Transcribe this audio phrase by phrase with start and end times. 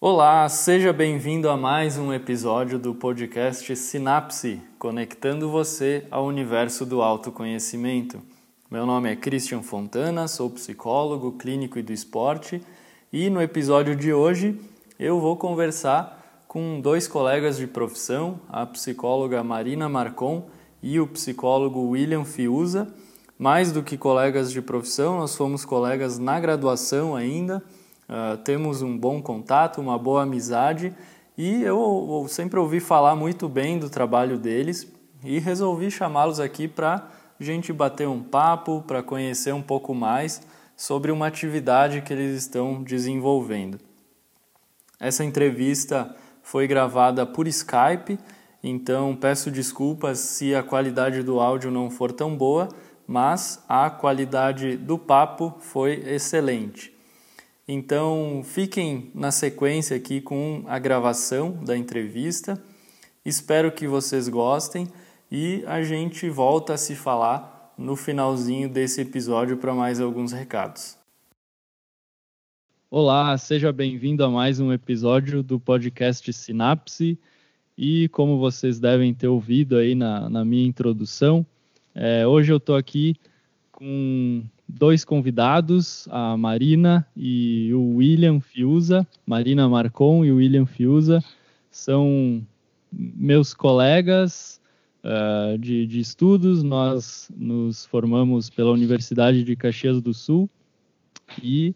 [0.00, 7.02] Olá, seja bem-vindo a mais um episódio do podcast Sinapse, conectando você ao universo do
[7.02, 8.22] autoconhecimento.
[8.70, 12.62] Meu nome é Christian Fontana, sou psicólogo clínico e do esporte,
[13.12, 14.56] e no episódio de hoje
[15.00, 20.46] eu vou conversar com dois colegas de profissão, a psicóloga Marina Marcon
[20.80, 22.86] e o psicólogo William Fiuza.
[23.36, 27.60] Mais do que colegas de profissão, nós fomos colegas na graduação ainda
[28.08, 30.94] Uh, temos um bom contato, uma boa amizade
[31.36, 34.90] e eu, eu sempre ouvi falar muito bem do trabalho deles
[35.22, 37.06] e resolvi chamá-los aqui para
[37.38, 40.42] gente bater um papo, para conhecer um pouco mais
[40.76, 43.78] sobre uma atividade que eles estão desenvolvendo.
[44.98, 48.18] Essa entrevista foi gravada por Skype,
[48.62, 52.68] então peço desculpas se a qualidade do áudio não for tão boa,
[53.06, 56.97] mas a qualidade do papo foi excelente.
[57.70, 62.58] Então, fiquem na sequência aqui com a gravação da entrevista.
[63.22, 64.88] Espero que vocês gostem
[65.30, 70.96] e a gente volta a se falar no finalzinho desse episódio para mais alguns recados.
[72.90, 77.18] Olá, seja bem-vindo a mais um episódio do podcast Sinapse.
[77.76, 81.44] E como vocês devem ter ouvido aí na, na minha introdução,
[81.94, 83.14] é, hoje eu estou aqui
[83.70, 89.06] com dois convidados, a Marina e o William Fiuza.
[89.24, 91.24] Marina Marcon e o William Fiuza
[91.70, 92.46] são
[92.92, 94.60] meus colegas
[95.02, 96.62] uh, de, de, estudos.
[96.62, 100.50] Nós nos formamos pela Universidade de Caxias do Sul
[101.42, 101.74] e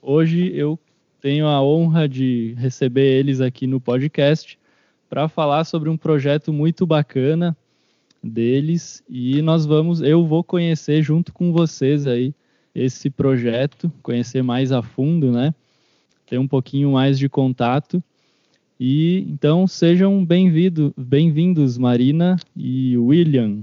[0.00, 0.78] hoje eu
[1.20, 4.58] tenho a honra de receber eles aqui no podcast
[5.08, 7.56] para falar sobre um projeto muito bacana
[8.22, 12.34] deles e nós vamos, eu vou conhecer junto com vocês aí
[12.74, 15.54] esse projeto, conhecer mais a fundo, né?
[16.26, 18.02] Ter um pouquinho mais de contato.
[18.78, 23.62] E então sejam bem-vindos, bem-vindos Marina e William.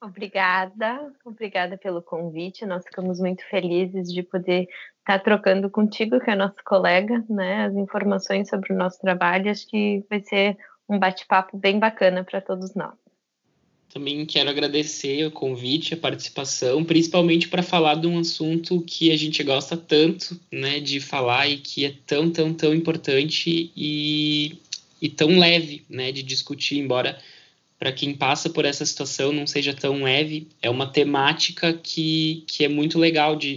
[0.00, 2.66] Obrigada, obrigada pelo convite.
[2.66, 4.66] Nós ficamos muito felizes de poder
[4.98, 9.50] estar trocando contigo, que é nosso colega, né, as informações sobre o nosso trabalho.
[9.50, 10.56] Acho que vai ser
[10.88, 13.01] um bate-papo bem bacana para todos nós.
[13.92, 19.16] Também quero agradecer o convite, a participação, principalmente para falar de um assunto que a
[19.18, 24.56] gente gosta tanto, né, de falar e que é tão, tão, tão importante e,
[24.98, 27.20] e tão leve, né, de discutir, embora
[27.78, 32.64] para quem passa por essa situação não seja tão leve, é uma temática que, que
[32.64, 33.56] é muito legal de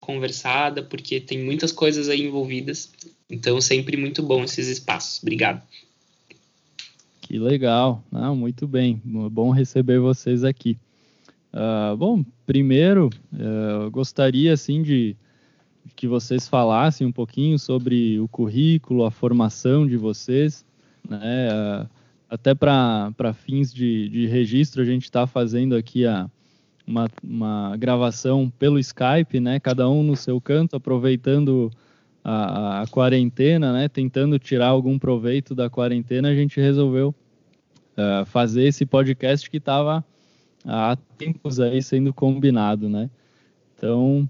[0.00, 2.90] conversada, porque tem muitas coisas aí envolvidas,
[3.30, 5.22] então sempre muito bom esses espaços.
[5.22, 5.62] Obrigado.
[7.26, 10.78] Que legal, Não, muito bem, bom receber vocês aqui.
[11.52, 15.16] Uh, bom, primeiro, uh, gostaria assim de
[15.96, 20.64] que vocês falassem um pouquinho sobre o currículo, a formação de vocês,
[21.08, 21.48] né?
[21.50, 21.88] Uh,
[22.30, 26.30] até para fins de, de, registro, a gente está fazendo aqui a,
[26.86, 29.58] uma, uma, gravação pelo Skype, né?
[29.58, 31.72] Cada um no seu canto, aproveitando
[32.28, 33.88] a, a, quarentena, né?
[33.88, 37.14] Tentando tirar algum proveito da quarentena, a gente resolveu
[37.96, 40.04] uh, fazer esse podcast que estava
[40.64, 43.08] há tempos aí sendo combinado, né?
[43.76, 44.28] Então,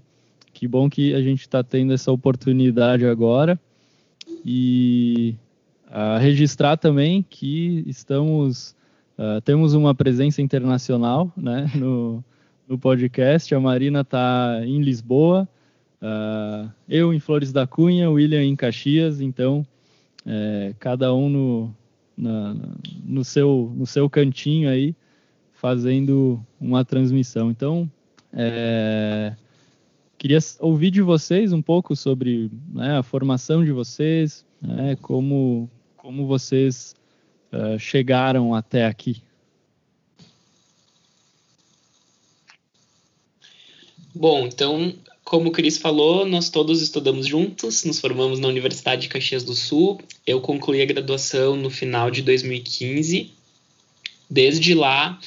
[0.53, 3.59] que bom que a gente está tendo essa oportunidade agora
[4.45, 5.33] e
[5.87, 8.75] uh, registrar também que estamos
[9.17, 11.67] uh, temos uma presença internacional, né?
[11.73, 12.23] No,
[12.69, 15.49] no podcast, a Marina está em Lisboa,
[16.01, 19.65] uh, eu em Flores da Cunha, William em Caxias, então
[20.27, 21.75] é, cada um no,
[22.17, 22.53] na,
[23.05, 24.93] no, seu, no seu cantinho aí,
[25.53, 27.49] fazendo uma transmissão.
[27.49, 27.89] Então,
[28.33, 29.33] é,
[30.17, 36.27] queria ouvir de vocês um pouco sobre né, a formação de vocês, né, como, como
[36.27, 36.93] vocês
[37.53, 39.23] uh, chegaram até aqui.
[44.13, 44.93] Bom, então
[45.27, 49.53] como o Cris falou, nós todos estudamos juntos, nos formamos na Universidade de Caxias do
[49.53, 49.99] Sul.
[50.25, 53.29] Eu concluí a graduação no final de 2015.
[54.29, 55.19] Desde lá,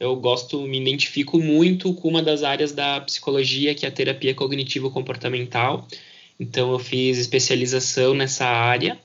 [0.00, 4.34] eu gosto, me identifico muito com uma das áreas da psicologia, que é a terapia
[4.34, 5.86] cognitivo-comportamental.
[6.40, 8.98] Então, eu fiz especialização nessa área.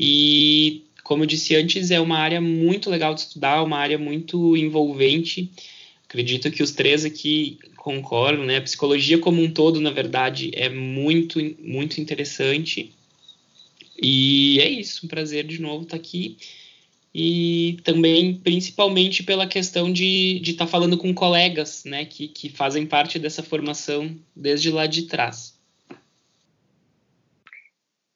[0.00, 4.56] E, como eu disse antes, é uma área muito legal de estudar, uma área muito
[4.56, 5.48] envolvente.
[6.08, 7.56] Acredito que os três aqui
[7.88, 8.58] concordam, né?
[8.58, 12.94] A psicologia como um todo, na verdade, é muito, muito interessante.
[14.00, 16.36] E é isso, um prazer de novo estar aqui.
[17.14, 22.04] E também, principalmente, pela questão de estar tá falando com colegas, né?
[22.04, 25.58] Que, que fazem parte dessa formação desde lá de trás.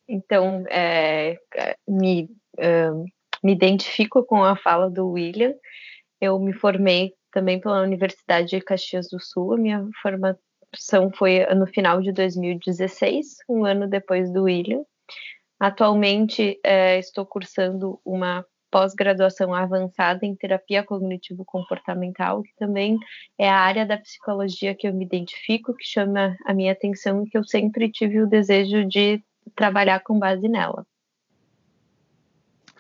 [0.07, 1.39] Então, é,
[1.89, 2.25] me,
[2.59, 3.05] uh,
[3.43, 5.55] me identifico com a fala do William.
[6.21, 9.55] Eu me formei também pela Universidade de Caxias do Sul.
[9.55, 14.85] A minha formação foi no final de 2016, um ano depois do William.
[15.59, 22.99] Atualmente, é, estou cursando uma pós-graduação avançada em terapia cognitivo-comportamental, que também
[23.39, 27.29] é a área da psicologia que eu me identifico, que chama a minha atenção e
[27.29, 29.23] que eu sempre tive o desejo de
[29.55, 30.87] trabalhar com base nela.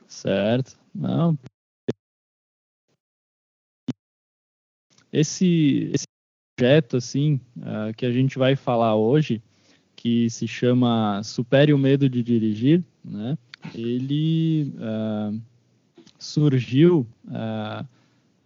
[0.08, 0.78] Certo.
[0.94, 1.36] Não.
[5.12, 6.06] Esse, esse
[6.56, 9.42] projeto assim uh, que a gente vai falar hoje,
[9.94, 13.36] que se chama Supere o Medo de Dirigir, né?
[13.74, 15.40] Ele uh,
[16.18, 17.86] surgiu uh,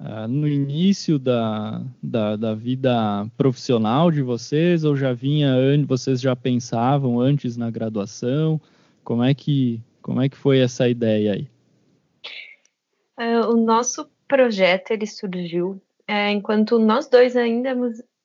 [0.01, 5.55] uh, no início da, da, da, vida profissional de vocês ou já vinha
[5.87, 8.61] vocês já pensavam antes na graduação?
[9.05, 11.49] Como é que, como é que foi essa ideia aí?
[13.19, 17.77] Uh, o nosso projeto ele surgiu é, enquanto nós dois ainda,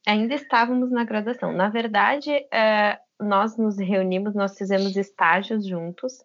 [0.07, 1.51] ainda estávamos na graduação.
[1.51, 6.24] Na verdade, é, nós nos reunimos, nós fizemos estágios juntos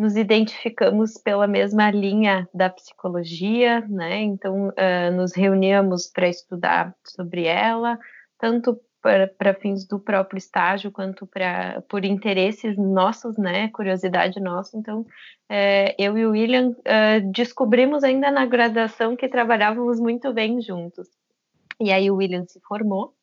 [0.00, 4.22] nos identificamos pela mesma linha da psicologia, né?
[4.22, 7.98] Então, uh, nos reuníamos para estudar sobre ela,
[8.38, 13.68] tanto para fins do próprio estágio quanto para por interesses nossos, né?
[13.68, 14.76] Curiosidade nossa.
[14.76, 20.60] Então, uh, eu e o William uh, descobrimos ainda na graduação que trabalhávamos muito bem
[20.60, 21.08] juntos.
[21.80, 23.14] E aí o William se formou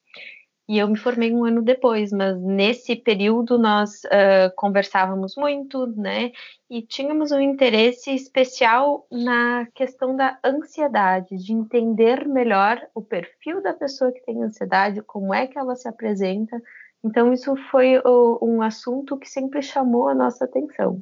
[0.70, 6.34] e eu me formei um ano depois, mas nesse período nós uh, conversávamos muito, né?
[6.70, 13.74] E tínhamos um interesse especial na questão da ansiedade, de entender melhor o perfil da
[13.74, 16.62] pessoa que tem ansiedade, como é que ela se apresenta.
[17.02, 21.02] Então, isso foi o, um assunto que sempre chamou a nossa atenção.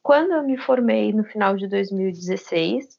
[0.00, 2.96] Quando eu me formei no final de 2016,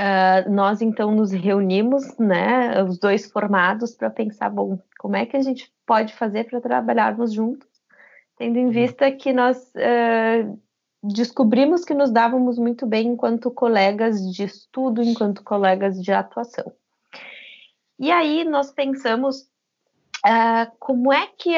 [0.00, 5.36] Uh, nós então nos reunimos, né, os dois formados, para pensar, bom, como é que
[5.36, 7.68] a gente pode fazer para trabalharmos juntos,
[8.38, 8.70] tendo em uhum.
[8.70, 10.58] vista que nós uh,
[11.02, 16.72] descobrimos que nos dávamos muito bem enquanto colegas de estudo, enquanto colegas de atuação.
[17.98, 19.42] E aí nós pensamos
[20.26, 21.54] uh, como é que,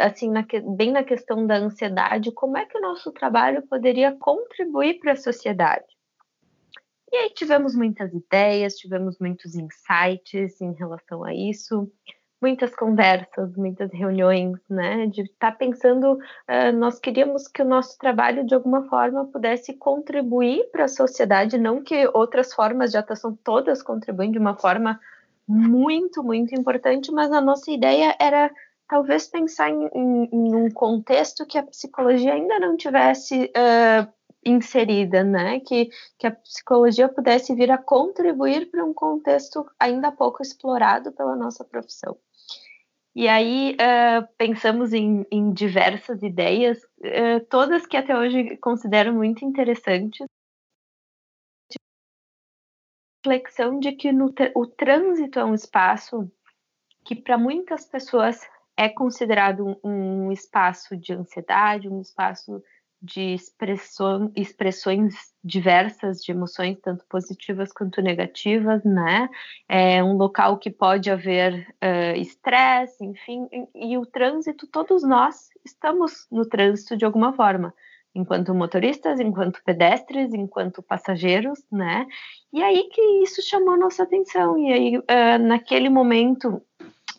[0.00, 0.46] assim, na,
[0.76, 5.16] bem na questão da ansiedade, como é que o nosso trabalho poderia contribuir para a
[5.16, 5.93] sociedade?
[7.12, 11.90] E aí tivemos muitas ideias, tivemos muitos insights em relação a isso,
[12.40, 15.06] muitas conversas, muitas reuniões, né?
[15.06, 19.72] De estar tá pensando, uh, nós queríamos que o nosso trabalho de alguma forma pudesse
[19.74, 25.00] contribuir para a sociedade, não que outras formas de atuação todas contribuem de uma forma
[25.48, 28.50] muito, muito importante, mas a nossa ideia era
[28.88, 34.12] talvez pensar em, em, em um contexto que a psicologia ainda não tivesse uh,
[34.44, 35.60] inserida, né?
[35.60, 41.36] Que, que a psicologia pudesse vir a contribuir para um contexto ainda pouco explorado pela
[41.36, 42.16] nossa profissão.
[43.14, 49.44] E aí uh, pensamos em, em, diversas ideias, uh, todas que até hoje considero muito
[49.44, 50.26] interessantes.
[53.24, 56.30] Reflexão de que no, o trânsito é um espaço
[57.04, 58.40] que para muitas pessoas
[58.76, 62.62] é considerado um, um espaço de ansiedade, um espaço
[63.04, 69.28] de expressão, expressões diversas de emoções, tanto positivas quanto negativas, né?
[69.68, 75.50] É um local que pode haver uh, estresse, enfim, e, e o trânsito, todos nós
[75.62, 77.74] estamos no trânsito de alguma forma,
[78.14, 82.06] enquanto motoristas, enquanto pedestres, enquanto passageiros, né?
[82.50, 86.62] E aí que isso chamou nossa atenção, e aí uh, naquele momento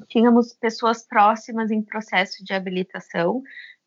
[0.08, 3.44] tínhamos pessoas próximas em processo de habilitação,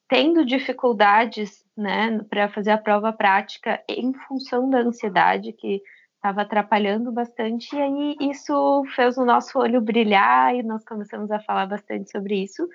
[0.08, 5.82] tendo dificuldades né, para fazer a prova prática em função da ansiedade que
[6.16, 11.38] estava atrapalhando bastante, e aí isso fez o nosso olho brilhar e nós começamos a
[11.38, 12.68] falar bastante sobre isso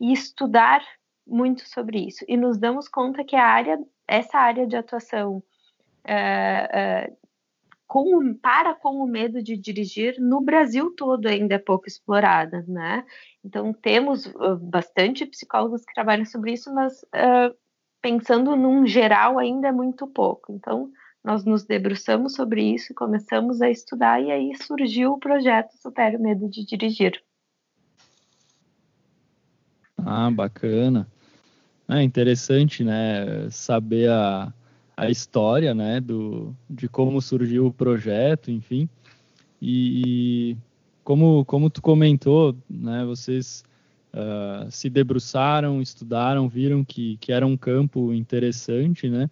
[0.00, 0.82] e estudar
[1.26, 2.24] muito sobre isso.
[2.28, 7.16] E nos damos conta que a área, essa área de atuação uh, uh,
[7.86, 13.04] com, para com o medo de dirigir no Brasil todo ainda é pouco explorada, né?
[13.44, 17.54] Então temos uh, bastante psicólogos que trabalham sobre isso, mas uh,
[18.02, 20.52] pensando num geral ainda é muito pouco.
[20.52, 20.90] Então
[21.22, 26.20] nós nos debruçamos sobre isso, começamos a estudar e aí surgiu o projeto Supere o
[26.20, 27.22] Medo de Dirigir.
[29.98, 31.06] Ah, bacana.
[31.88, 33.48] É interessante, né?
[33.50, 34.52] Saber a,
[34.96, 38.88] a história, né, do, de como surgiu o projeto, enfim.
[39.60, 40.56] E, e
[41.04, 43.62] como, como tu comentou, né, vocês
[44.14, 49.28] uh, se debruçaram, estudaram, viram que, que era um campo interessante, né?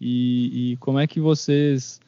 [0.00, 2.00] E, e como é que vocês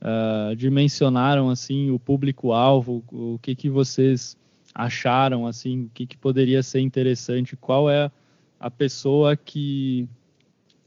[0.00, 3.02] uh, dimensionaram assim o público-alvo?
[3.10, 4.36] O que que vocês
[4.74, 5.84] acharam assim?
[5.84, 7.56] O que, que poderia ser interessante?
[7.56, 8.10] Qual é
[8.60, 10.08] a pessoa que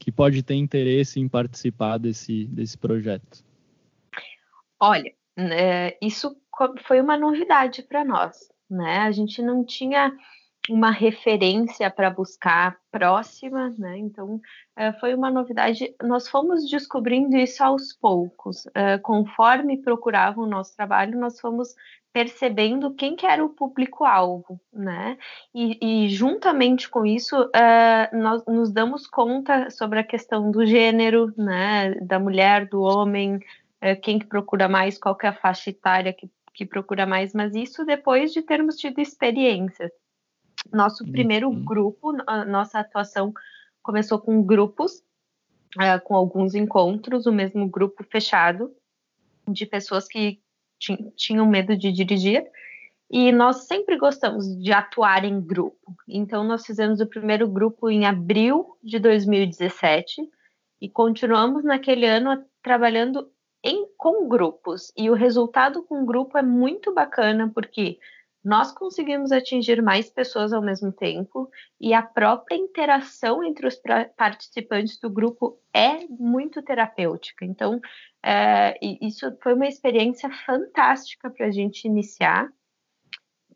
[0.02, 3.44] que pode ter interesse em participar desse, desse projeto?
[4.80, 6.36] Olha, né, isso
[6.84, 8.36] foi uma novidade para nós,
[8.68, 8.98] né?
[8.98, 10.12] A gente não tinha
[10.68, 13.96] uma referência para buscar próxima, né?
[13.96, 15.94] Então uh, foi uma novidade.
[16.02, 21.76] Nós fomos descobrindo isso aos poucos, uh, conforme procuravam o nosso trabalho, nós fomos
[22.12, 25.16] percebendo quem que era o público-alvo, né?
[25.54, 31.32] E, e, juntamente com isso, uh, nós nos damos conta sobre a questão do gênero,
[31.36, 31.94] né?
[32.02, 33.40] Da mulher, do homem,
[34.02, 37.54] quem que procura mais, qual que é a faixa etária que, que procura mais, mas
[37.54, 39.90] isso depois de termos tido experiências.
[40.72, 41.64] Nosso primeiro uhum.
[41.64, 42.12] grupo,
[42.46, 43.32] nossa atuação
[43.82, 45.02] começou com grupos,
[45.78, 48.72] uh, com alguns encontros, o mesmo grupo fechado,
[49.48, 50.40] de pessoas que
[51.16, 52.44] tinham medo de dirigir.
[53.10, 55.94] E nós sempre gostamos de atuar em grupo.
[56.08, 60.22] Então, nós fizemos o primeiro grupo em abril de 2017
[60.80, 63.30] e continuamos naquele ano trabalhando
[63.62, 64.92] em, com grupos.
[64.96, 67.98] E o resultado com grupo é muito bacana, porque
[68.44, 71.48] nós conseguimos atingir mais pessoas ao mesmo tempo
[71.80, 73.80] e a própria interação entre os
[74.16, 77.44] participantes do grupo é muito terapêutica.
[77.44, 77.80] Então,
[78.24, 82.48] é, isso foi uma experiência fantástica para a gente iniciar.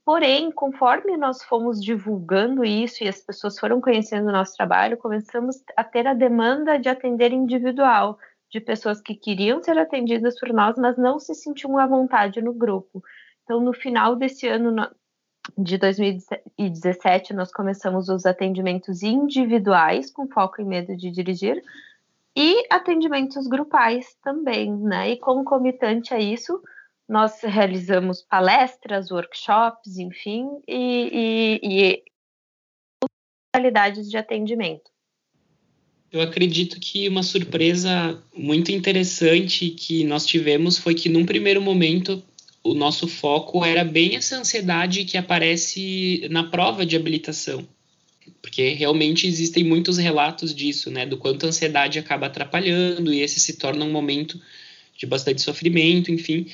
[0.05, 5.57] Porém, conforme nós fomos divulgando isso e as pessoas foram conhecendo o nosso trabalho, começamos
[5.76, 8.16] a ter a demanda de atender individual,
[8.49, 12.55] de pessoas que queriam ser atendidas por nós, mas não se sentiam à vontade no
[12.55, 13.02] grupo.
[13.47, 14.75] Então, no final desse ano
[15.57, 21.62] de 2017, nós começamos os atendimentos individuais, com foco em medo de dirigir,
[22.37, 25.12] e atendimentos grupais também, né?
[25.12, 26.61] E concomitante a isso,
[27.09, 32.03] nós realizamos palestras, workshops, enfim, e, e, e
[33.55, 34.91] modalidades de atendimento.
[36.11, 42.21] Eu acredito que uma surpresa muito interessante que nós tivemos foi que, num primeiro momento,
[42.71, 47.67] o nosso foco era bem essa ansiedade que aparece na prova de habilitação.
[48.43, 51.07] Porque realmente existem muitos relatos disso, né?
[51.07, 54.41] Do quanto a ansiedade acaba atrapalhando e esse se torna um momento
[54.97, 56.47] de bastante sofrimento, enfim.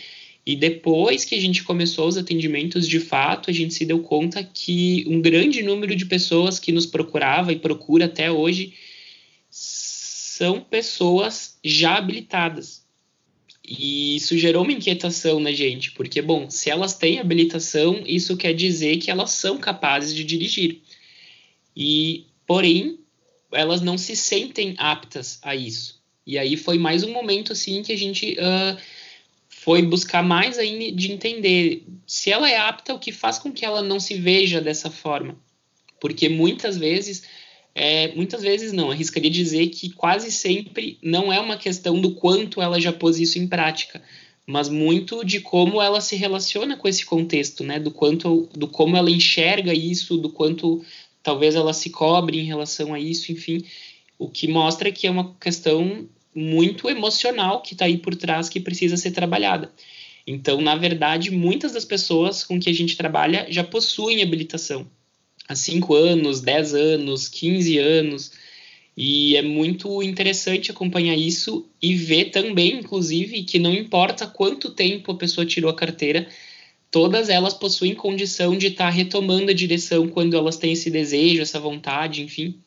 [0.45, 4.43] E depois que a gente começou os atendimentos, de fato, a gente se deu conta
[4.43, 8.75] que um grande número de pessoas que nos procurava e procura até hoje
[9.49, 12.82] são pessoas já habilitadas.
[13.67, 18.53] E isso gerou uma inquietação na gente, porque, bom, se elas têm habilitação, isso quer
[18.53, 20.81] dizer que elas são capazes de dirigir.
[21.77, 22.99] E, porém,
[23.53, 26.03] elas não se sentem aptas a isso.
[26.27, 28.81] E aí foi mais um momento, assim, que a gente uh,
[29.49, 33.65] foi buscar mais ainda de entender se ela é apta, o que faz com que
[33.65, 35.37] ela não se veja dessa forma.
[36.01, 37.23] Porque muitas vezes
[37.75, 42.61] é, muitas vezes não, arriscaria dizer que quase sempre não é uma questão do quanto
[42.61, 44.03] ela já pôs isso em prática,
[44.47, 47.79] mas muito de como ela se relaciona com esse contexto, né?
[47.79, 50.85] Do quanto, do como ela enxerga isso, do quanto
[51.23, 53.65] talvez ela se cobre em relação a isso, enfim,
[54.19, 58.61] o que mostra que é uma questão muito emocional que está aí por trás que
[58.61, 59.73] precisa ser trabalhada.
[60.27, 64.87] Então, na verdade, muitas das pessoas com que a gente trabalha já possuem habilitação,
[65.53, 68.33] há 5 anos, 10 anos, 15 anos.
[68.97, 75.13] E é muito interessante acompanhar isso e ver também, inclusive, que não importa quanto tempo
[75.13, 76.29] a pessoa tirou a carteira,
[76.91, 81.41] todas elas possuem condição de estar tá retomando a direção quando elas têm esse desejo,
[81.41, 82.61] essa vontade, enfim,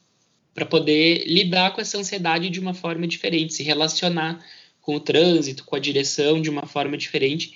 [0.53, 4.43] para poder lidar com essa ansiedade de uma forma diferente, se relacionar
[4.81, 7.53] com o trânsito, com a direção de uma forma diferente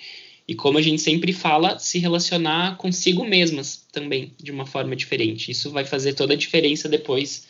[0.50, 5.52] e como a gente sempre fala, se relacionar consigo mesmas também, de uma forma diferente.
[5.52, 7.46] Isso vai fazer toda a diferença depois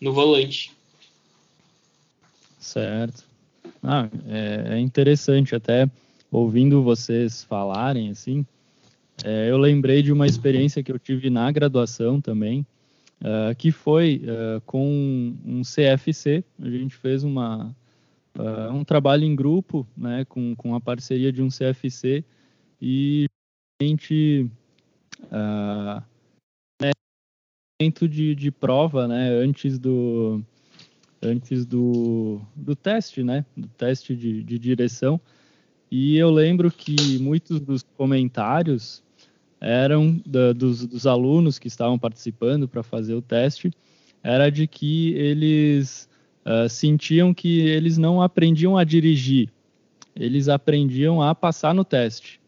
[0.00, 0.70] no volante.
[2.60, 3.24] Certo.
[3.82, 5.90] Ah, é, é interessante até
[6.30, 8.46] ouvindo vocês falarem assim.
[9.24, 12.64] É, eu lembrei de uma experiência que eu tive na graduação também,
[13.20, 16.44] uh, que foi uh, com um CFC.
[16.62, 17.74] A gente fez uma,
[18.38, 22.24] uh, um trabalho em grupo, né, com, com a parceria de um CFC
[22.80, 23.26] e
[23.80, 24.48] gente
[25.24, 26.02] uh,
[26.80, 26.90] né,
[28.08, 30.42] de, de prova né, antes do
[31.22, 35.18] antes do, do teste, né, do teste de, de direção.
[35.90, 39.02] E eu lembro que muitos dos comentários
[39.60, 43.70] eram da, dos, dos alunos que estavam participando para fazer o teste,
[44.22, 46.08] era de que eles
[46.44, 49.50] uh, sentiam que eles não aprendiam a dirigir,
[50.14, 52.40] eles aprendiam a passar no teste.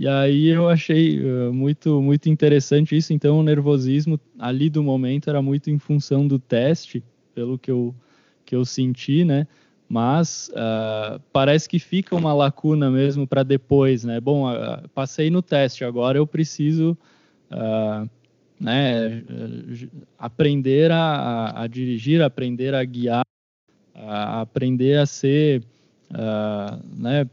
[0.00, 3.12] E aí eu achei uh, muito muito interessante isso.
[3.12, 7.04] Então o nervosismo ali do momento era muito em função do teste,
[7.34, 7.94] pelo que eu
[8.46, 9.46] que eu senti, né?
[9.86, 14.18] Mas uh, parece que fica uma lacuna mesmo para depois, né?
[14.18, 16.96] Bom, uh, passei no teste, agora eu preciso
[18.58, 19.24] né,
[20.16, 23.24] aprender a, a, a, dirigir, aprender a guiar,
[23.94, 25.64] a aprender a ser,
[26.96, 27.26] né,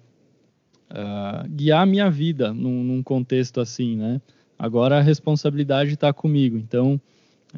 [0.91, 4.22] uh, guiar a minha vida num, num, contexto assim, né?
[4.58, 7.00] Agora a responsabilidade está comigo, então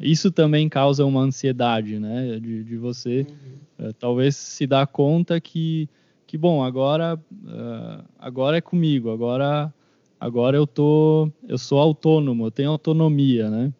[0.00, 2.38] isso também causa uma ansiedade, né?
[2.40, 3.26] De, de você
[3.78, 3.88] uhum.
[3.88, 5.88] uh, talvez se dar conta que,
[6.26, 9.72] que bom, agora, uh, agora é comigo, agora,
[10.18, 13.72] agora eu tô, eu sou autônomo, eu tenho autonomia, né?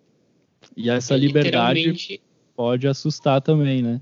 [0.76, 2.20] E essa é liberdade
[2.60, 4.00] pode assustar também, né?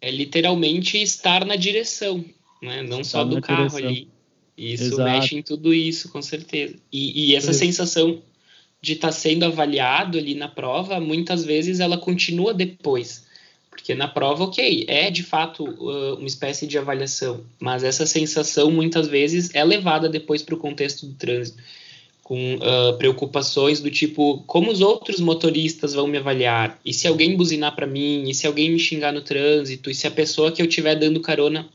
[0.00, 2.24] É literalmente estar na direção,
[2.60, 2.82] né?
[2.82, 3.88] Não estar só do carro direção.
[3.88, 4.15] ali.
[4.56, 5.02] Isso Exato.
[5.02, 6.74] mexe em tudo isso, com certeza.
[6.90, 7.54] E, e essa é.
[7.54, 8.22] sensação
[8.80, 13.26] de estar tá sendo avaliado ali na prova, muitas vezes ela continua depois.
[13.68, 18.70] Porque na prova, ok, é de fato uh, uma espécie de avaliação, mas essa sensação
[18.70, 21.62] muitas vezes é levada depois para o contexto do trânsito,
[22.22, 26.80] com uh, preocupações do tipo: como os outros motoristas vão me avaliar?
[26.84, 28.24] E se alguém buzinar para mim?
[28.28, 29.90] E se alguém me xingar no trânsito?
[29.90, 31.68] E se a pessoa que eu estiver dando carona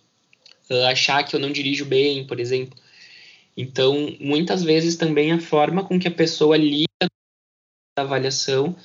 [0.71, 2.77] uh, achar que eu não dirijo bem, por exemplo.
[3.55, 6.87] Então, muitas vezes também a forma com que a pessoa lida
[7.97, 8.75] a avaliação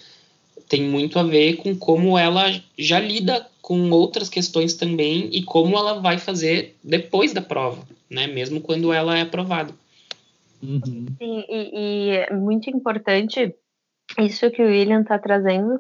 [0.69, 5.77] tem muito a ver com como ela já lida com outras questões também e como
[5.77, 8.27] ela vai fazer depois da prova, né?
[8.27, 9.73] Mesmo quando ela é aprovada.
[10.63, 11.07] Uhum.
[11.19, 13.55] Sim, e, e, é muito importante
[14.19, 15.79] isso que o William está trazendo,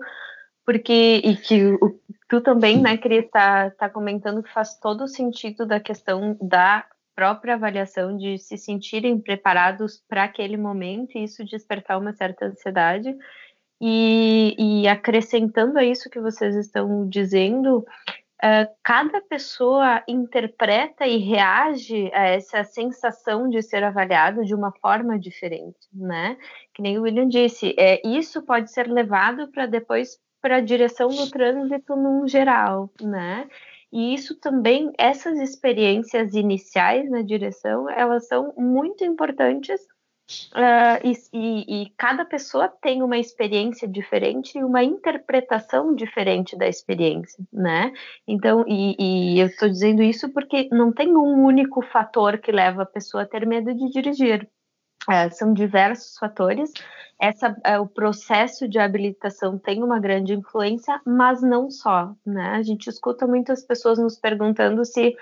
[0.64, 1.98] porque e que o,
[2.28, 6.85] tu também, né, Cris, está tá comentando que faz todo o sentido da questão da
[7.14, 13.17] própria avaliação de se sentirem preparados para aquele momento e isso despertar uma certa ansiedade.
[13.80, 22.10] E, e acrescentando a isso que vocês estão dizendo, uh, cada pessoa interpreta e reage
[22.15, 26.39] a essa sensação de ser avaliado de uma forma diferente, né?
[26.75, 31.09] Que nem o William disse, é, isso pode ser levado para depois para a direção
[31.09, 33.49] do trânsito num geral, né?
[33.93, 39.80] E isso também, essas experiências iniciais na direção, elas são muito importantes
[40.54, 46.69] uh, e, e, e, cada pessoa tem uma experiência diferente e uma interpretação diferente da
[46.69, 47.93] experiência, né?
[48.25, 52.85] Então, e, e eu estou dizendo isso porque não tem um único fator que leva
[52.85, 54.49] a pessoa a ter medo de dirigir.
[55.08, 56.73] Uh, são diversos fatores
[57.19, 62.50] essa, é, o processo de habilitação tem uma grande influência, mas não só, né?
[62.50, 65.16] A gente escuta muitas pessoas nos perguntando se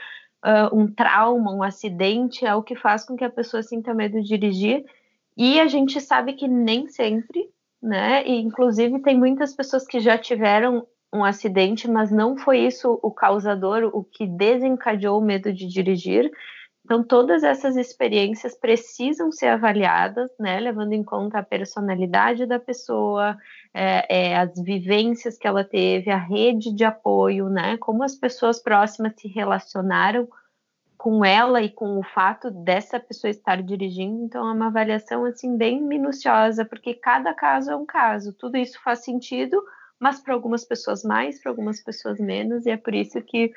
[0.45, 4.21] uh, um trauma, um acidente é o que faz com que a pessoa sinta medo
[4.21, 4.85] de dirigir,
[5.37, 7.49] e a gente sabe que nem sempre,
[7.81, 8.27] né?
[8.27, 13.11] E, inclusive, tem muitas pessoas que já tiveram um acidente, mas não foi isso o
[13.13, 16.29] causador, o que desencadeou o medo de dirigir.
[16.85, 23.39] Então, todas essas experiências precisam ser avaliadas, né, levando em conta a personalidade da pessoa,
[23.73, 28.63] é, é, as vivências que ela teve, a rede de apoio, né, como as pessoas
[28.63, 30.29] próximas se relacionaram
[30.99, 34.23] com ela e com o fato dessa pessoa estar dirigindo.
[34.23, 38.33] Então, é uma avaliação assim bem minuciosa, porque cada caso é um caso.
[38.35, 39.63] Tudo isso faz sentido,
[39.99, 43.53] mas para algumas pessoas mais, para algumas pessoas menos, e é por isso que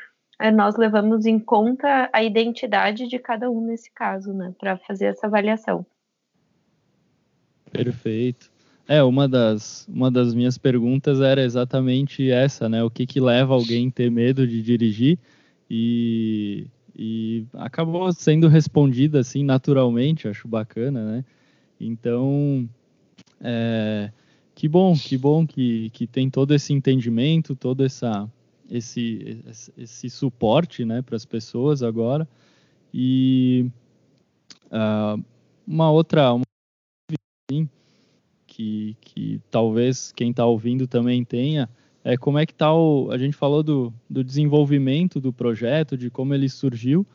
[0.54, 5.28] nós levamos em conta a identidade de cada um nesse caso, né, para fazer essa
[5.28, 5.86] avaliação.
[7.72, 8.52] Perfeito.
[8.88, 12.82] É, uma das, uma das minhas perguntas era exatamente essa, né?
[12.84, 15.20] O que, que leva alguém a ter medo de dirigir?
[15.70, 21.26] E, e acabou sendo respondida assim naturalmente, acho bacana, né?
[21.80, 22.68] Então,
[23.42, 24.10] é,
[24.56, 28.28] que bom, que bom que, que tem todo esse entendimento, toda essa,
[28.70, 29.44] esse,
[29.78, 32.28] esse suporte né, para as pessoas agora.
[32.94, 33.70] E
[34.68, 35.24] uh,
[35.66, 36.44] uma outra uma,
[38.46, 41.70] que, que talvez quem está ouvindo também tenha
[42.04, 43.10] é como é que está o.
[43.12, 47.06] A gente falou do, do desenvolvimento do projeto, de como ele surgiu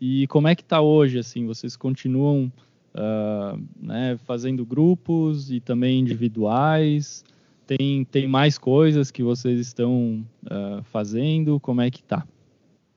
[0.00, 1.18] e como é que está hoje.
[1.18, 2.50] Assim, vocês continuam
[2.94, 7.22] uh, né, fazendo grupos e também individuais?
[7.68, 11.60] Tem, tem mais coisas que vocês estão uh, fazendo?
[11.60, 12.26] Como é que tá?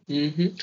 [0.10, 0.54] Uhum.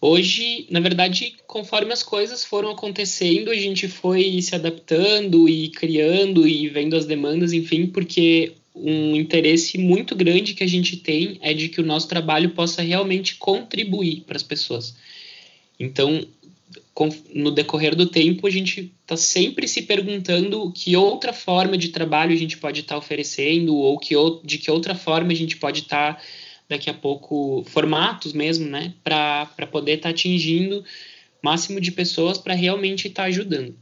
[0.00, 6.48] Hoje, na verdade, conforme as coisas foram acontecendo, a gente foi se adaptando e criando
[6.48, 11.54] e vendo as demandas, enfim, porque um interesse muito grande que a gente tem é
[11.54, 14.96] de que o nosso trabalho possa realmente contribuir para as pessoas.
[15.78, 16.26] Então,
[17.34, 22.32] no decorrer do tempo, a gente está sempre se perguntando que outra forma de trabalho
[22.32, 24.14] a gente pode estar tá oferecendo ou que,
[24.44, 26.22] de que outra forma a gente pode estar tá
[26.68, 30.84] daqui a pouco formatos mesmo, né, para poder estar tá atingindo
[31.42, 33.74] máximo de pessoas para realmente estar tá ajudando.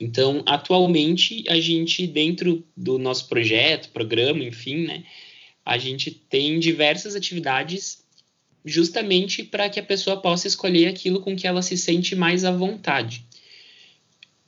[0.00, 5.04] Então, atualmente, a gente, dentro do nosso projeto, programa, enfim, né,
[5.64, 8.07] a gente tem diversas atividades
[8.68, 12.50] justamente para que a pessoa possa escolher aquilo com que ela se sente mais à
[12.50, 13.24] vontade.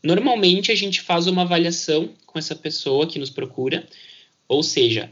[0.02, 3.86] Normalmente, a gente faz uma avaliação com essa pessoa que nos procura,
[4.48, 5.10] ou seja,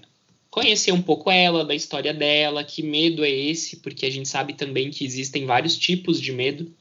[0.51, 4.55] conhecer um pouco ela, da história dela, que medo é esse, porque a gente sabe
[4.55, 6.73] também que existem vários tipos de medo,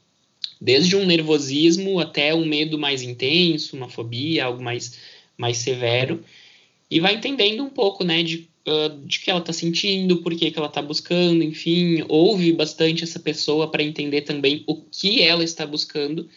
[0.60, 4.98] desde um nervosismo até um medo mais intenso, uma fobia, algo mais,
[5.36, 6.24] mais severo,
[6.90, 10.50] e vai entendendo um pouco, né, de, uh, de que ela está sentindo, por que,
[10.50, 15.42] que ela está buscando, enfim, ouve bastante essa pessoa para entender também o que ela
[15.42, 16.28] está buscando,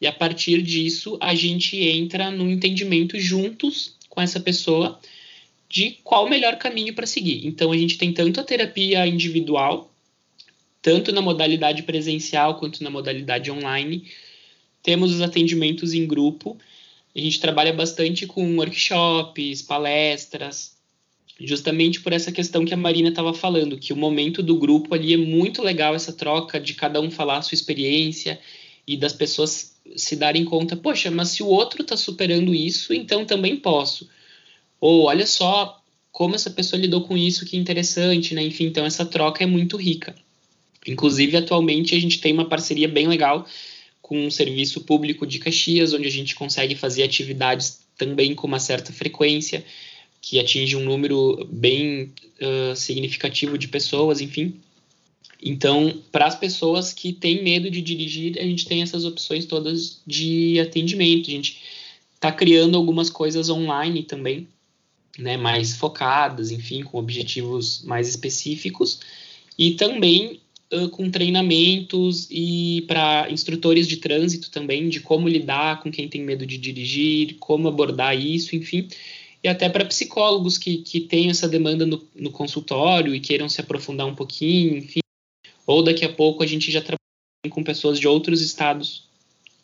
[0.00, 5.00] e a partir disso a gente entra no entendimento juntos com essa pessoa
[5.68, 7.46] de qual o melhor caminho para seguir.
[7.46, 9.92] Então a gente tem tanto a terapia individual,
[10.80, 14.04] tanto na modalidade presencial quanto na modalidade online.
[14.82, 16.56] Temos os atendimentos em grupo.
[17.14, 20.77] A gente trabalha bastante com workshops, palestras,
[21.40, 25.14] justamente por essa questão que a Marina estava falando, que o momento do grupo ali
[25.14, 28.40] é muito legal essa troca de cada um falar a sua experiência
[28.86, 33.24] e das pessoas se darem conta, poxa, mas se o outro está superando isso, então
[33.24, 34.08] também posso.
[34.80, 38.42] Ou olha só como essa pessoa lidou com isso, que interessante, né?
[38.42, 40.16] Enfim, então essa troca é muito rica.
[40.86, 43.46] Inclusive, atualmente a gente tem uma parceria bem legal
[44.00, 48.58] com um serviço público de Caxias, onde a gente consegue fazer atividades também com uma
[48.58, 49.64] certa frequência,
[50.20, 54.54] que atinge um número bem uh, significativo de pessoas, enfim.
[55.42, 60.00] Então, para as pessoas que têm medo de dirigir, a gente tem essas opções todas
[60.06, 61.28] de atendimento.
[61.28, 61.58] A gente
[62.14, 64.48] está criando algumas coisas online também,
[65.16, 69.00] né, mais focadas, enfim, com objetivos mais específicos,
[69.56, 70.40] e também
[70.72, 76.22] uh, com treinamentos e para instrutores de trânsito também, de como lidar com quem tem
[76.22, 78.88] medo de dirigir, como abordar isso, enfim,
[79.42, 83.60] e até para psicólogos que, que têm essa demanda no, no consultório e queiram se
[83.60, 85.00] aprofundar um pouquinho, enfim,
[85.66, 86.98] ou daqui a pouco a gente já trabalha
[87.50, 89.06] com pessoas de outros estados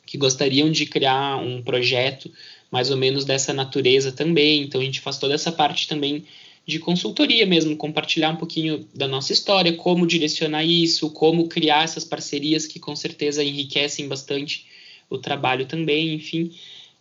[0.07, 2.31] que gostariam de criar um projeto
[2.71, 4.63] mais ou menos dessa natureza também.
[4.63, 6.25] Então a gente faz toda essa parte também
[6.67, 12.05] de consultoria mesmo, compartilhar um pouquinho da nossa história, como direcionar isso, como criar essas
[12.05, 14.67] parcerias que com certeza enriquecem bastante
[15.11, 16.53] o trabalho também, enfim.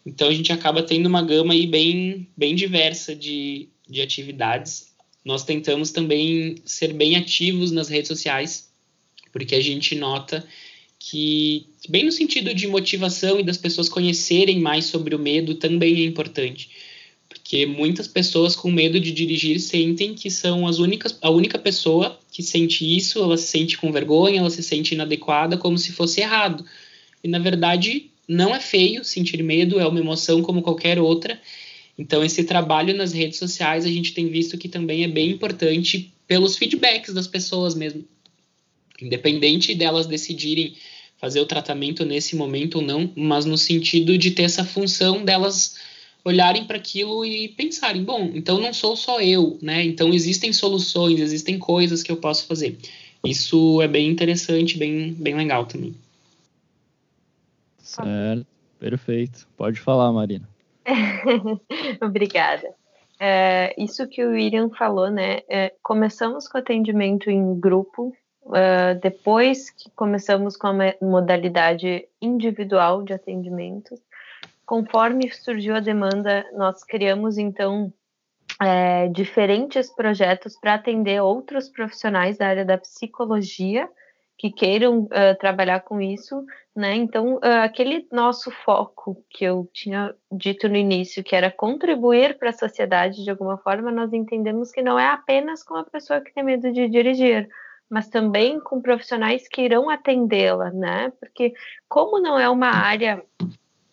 [0.05, 4.91] Então a gente acaba tendo uma gama aí bem, bem diversa de, de atividades.
[5.23, 8.69] Nós tentamos também ser bem ativos nas redes sociais,
[9.31, 10.45] porque a gente nota
[10.99, 16.01] que, bem no sentido de motivação e das pessoas conhecerem mais sobre o medo, também
[16.01, 16.69] é importante.
[17.27, 22.19] Porque muitas pessoas com medo de dirigir sentem que são as únicas, a única pessoa
[22.31, 26.21] que sente isso, ela se sente com vergonha, ela se sente inadequada, como se fosse
[26.21, 26.65] errado.
[27.23, 31.39] E na verdade, não é feio sentir medo, é uma emoção como qualquer outra.
[31.97, 36.11] Então, esse trabalho nas redes sociais a gente tem visto que também é bem importante
[36.27, 38.03] pelos feedbacks das pessoas mesmo.
[39.01, 40.73] Independente delas decidirem
[41.17, 45.75] fazer o tratamento nesse momento ou não, mas no sentido de ter essa função delas
[46.25, 49.83] olharem para aquilo e pensarem, bom, então não sou só eu, né?
[49.83, 52.77] Então existem soluções, existem coisas que eu posso fazer.
[53.23, 55.93] Isso é bem interessante, bem, bem legal também.
[57.95, 58.47] Certo,
[58.79, 59.47] perfeito.
[59.55, 60.47] Pode falar, Marina.
[62.01, 62.73] Obrigada.
[63.19, 65.41] É, isso que o William falou, né?
[65.49, 68.13] É, começamos com atendimento em grupo
[68.45, 73.95] Uh, depois que começamos com a modalidade individual de atendimento,
[74.65, 77.91] conforme surgiu a demanda, nós criamos então
[78.61, 83.89] é, diferentes projetos para atender outros profissionais da área da psicologia
[84.43, 86.93] que queiram uh, trabalhar com isso, né?
[86.95, 92.49] Então, uh, aquele nosso foco que eu tinha dito no início, que era contribuir para
[92.49, 96.33] a sociedade de alguma forma, nós entendemos que não é apenas com a pessoa que
[96.33, 97.47] tem medo de dirigir,
[97.89, 101.13] mas também com profissionais que irão atendê-la, né?
[101.21, 101.53] Porque
[101.87, 103.23] como não é uma área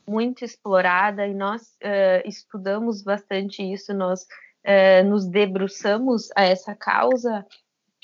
[0.05, 4.27] muito explorada e nós uh, estudamos bastante isso, nós
[5.07, 7.47] nos debruçamos a essa causa,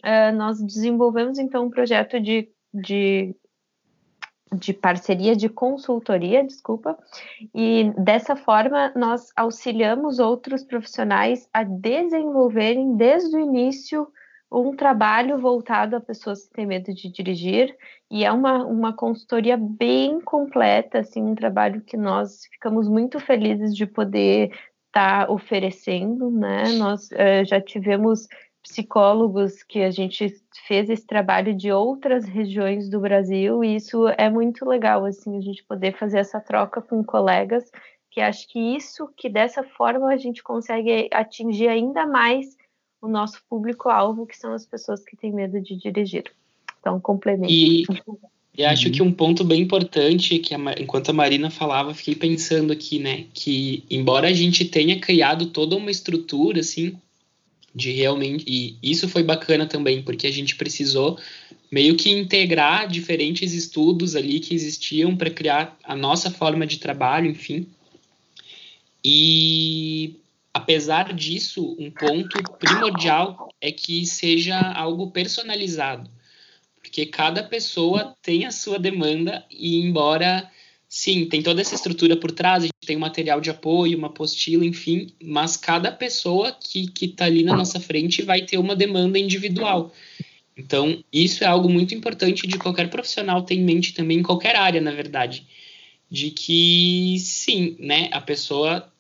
[0.05, 3.35] uh, nós desenvolvemos então um projeto de, de
[4.55, 6.97] de parceria de consultoria, desculpa,
[7.55, 14.07] e dessa forma nós auxiliamos outros profissionais a desenvolverem desde o início
[14.51, 17.77] um trabalho voltado a pessoas que têm medo de dirigir
[18.11, 23.75] e é uma, uma consultoria bem completa, assim, um trabalho que nós ficamos muito felizes
[23.75, 24.53] de poder
[24.87, 26.73] estar tá oferecendo, né?
[26.79, 28.29] Nós uh, já tivemos
[28.69, 30.35] psicólogos que a gente
[30.67, 35.41] fez esse trabalho de outras regiões do Brasil e isso é muito legal assim a
[35.41, 37.71] gente poder fazer essa troca com colegas
[38.11, 42.57] que acho que isso que dessa forma a gente consegue atingir ainda mais
[43.01, 46.25] o nosso público alvo que são as pessoas que têm medo de dirigir.
[46.81, 47.53] Então complemento.
[47.53, 47.85] E,
[48.57, 52.73] e acho que um ponto bem importante que a, enquanto a Marina falava fiquei pensando
[52.73, 56.99] aqui né que embora a gente tenha criado toda uma estrutura assim
[57.77, 61.19] de realmente e isso foi bacana também porque a gente precisou
[61.71, 67.29] meio que integrar diferentes estudos ali que existiam para criar a nossa forma de trabalho,
[67.31, 67.69] enfim.
[69.05, 70.17] E
[70.55, 76.09] apesar disso, um ponto primordial é que seja algo personalizado,
[76.83, 80.51] porque cada pessoa tem a sua demanda e embora
[80.89, 84.07] Sim, tem toda essa estrutura por trás, a gente tem um material de apoio, uma
[84.07, 89.19] apostila, enfim, mas cada pessoa que está ali na nossa frente vai ter uma demanda
[89.19, 89.93] individual.
[90.57, 94.57] Então, isso é algo muito importante de qualquer profissional ter em mente também, em qualquer
[94.57, 95.47] área, na verdade.
[96.09, 98.91] De que, sim, né, a pessoa,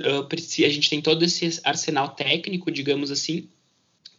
[0.00, 3.48] a gente tem todo esse arsenal técnico, digamos assim,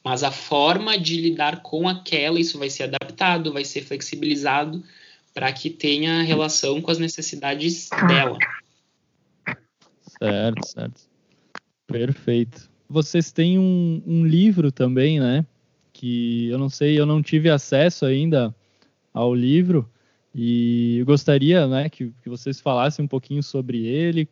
[0.04, 4.84] mas a forma de lidar com aquela, isso vai ser adaptado, vai ser flexibilizado,
[5.34, 8.38] para que tenha relação com as necessidades dela.
[10.22, 11.02] Certo, certo.
[11.88, 12.70] Perfeito.
[12.90, 15.46] Vocês têm um, um livro também, né?
[15.94, 18.54] Que eu não sei, eu não tive acesso ainda
[19.14, 19.90] ao livro
[20.34, 24.30] e eu gostaria, né, que, que vocês falassem um pouquinho sobre ele,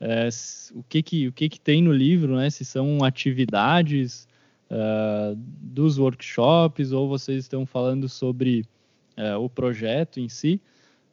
[0.00, 0.28] é,
[0.74, 2.50] o que que o que que tem no livro, né?
[2.50, 4.28] Se são atividades
[4.70, 8.64] uh, dos workshops ou vocês estão falando sobre
[9.18, 10.60] é, o projeto em si,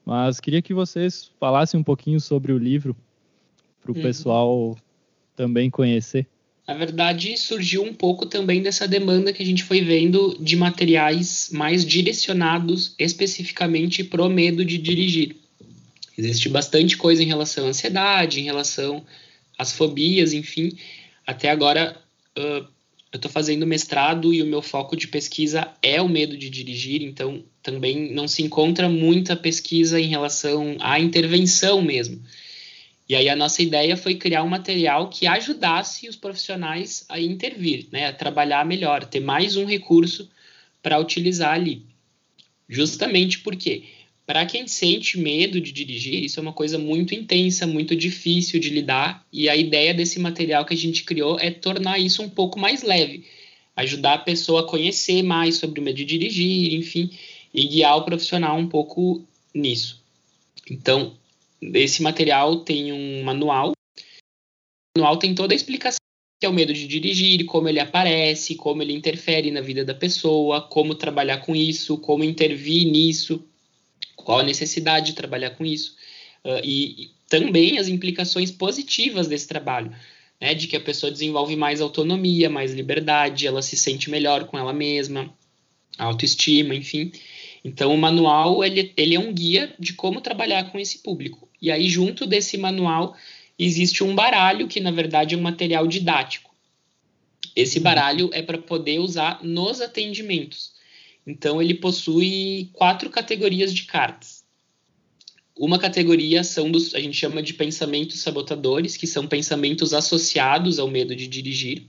[0.05, 2.95] mas queria que vocês falassem um pouquinho sobre o livro
[3.81, 4.01] para o uhum.
[4.01, 4.77] pessoal
[5.35, 6.27] também conhecer.
[6.67, 11.49] Na verdade, surgiu um pouco também dessa demanda que a gente foi vendo de materiais
[11.51, 15.35] mais direcionados especificamente para o medo de dirigir.
[16.17, 19.05] Existe bastante coisa em relação à ansiedade, em relação
[19.57, 20.71] às fobias, enfim.
[21.25, 21.97] Até agora,
[22.37, 22.65] uh,
[23.15, 27.01] eu estou fazendo mestrado e o meu foco de pesquisa é o medo de dirigir,
[27.01, 32.21] então também não se encontra muita pesquisa em relação à intervenção mesmo.
[33.07, 37.87] E aí a nossa ideia foi criar um material que ajudasse os profissionais a intervir,
[37.89, 40.29] né, a trabalhar melhor, ter mais um recurso
[40.83, 41.83] para utilizar ali.
[42.67, 43.85] Justamente porque
[44.25, 48.69] para quem sente medo de dirigir, isso é uma coisa muito intensa, muito difícil de
[48.69, 52.59] lidar, e a ideia desse material que a gente criou é tornar isso um pouco
[52.59, 53.23] mais leve,
[53.75, 57.11] ajudar a pessoa a conhecer mais sobre o medo de dirigir, enfim,
[57.53, 60.03] e guiar o profissional um pouco nisso.
[60.69, 61.15] Então,
[61.61, 63.73] esse material tem um manual.
[64.95, 65.99] O manual tem toda a explicação
[66.37, 69.93] que é o medo de dirigir, como ele aparece, como ele interfere na vida da
[69.93, 73.41] pessoa, como trabalhar com isso, como intervir nisso
[74.25, 75.95] qual a necessidade de trabalhar com isso.
[76.43, 79.95] Uh, e, e, também as implicações positivas desse trabalho,
[80.39, 84.57] né, de que a pessoa desenvolve mais autonomia, mais liberdade, ela se sente melhor com
[84.57, 85.33] ela mesma,
[85.97, 87.11] autoestima, enfim.
[87.63, 91.49] Então, o manual ele, ele é um guia de como trabalhar com esse público.
[91.61, 93.15] E aí, junto desse manual,
[93.57, 96.53] existe um baralho, que na verdade é um material didático.
[97.55, 97.83] Esse uhum.
[97.83, 100.74] baralho é para poder usar nos atendimentos.
[101.25, 104.43] Então ele possui quatro categorias de cartas.
[105.57, 110.89] Uma categoria são dos, a gente chama de pensamentos sabotadores, que são pensamentos associados ao
[110.89, 111.83] medo de dirigir.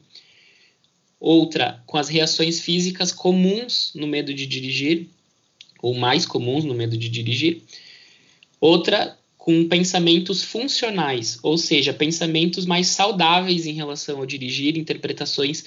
[1.18, 5.08] Outra, com as reações físicas comuns no medo de dirigir,
[5.82, 7.62] ou mais comuns no medo de dirigir.
[8.60, 15.64] Outra, com pensamentos funcionais, ou seja, pensamentos mais saudáveis em relação ao dirigir, interpretações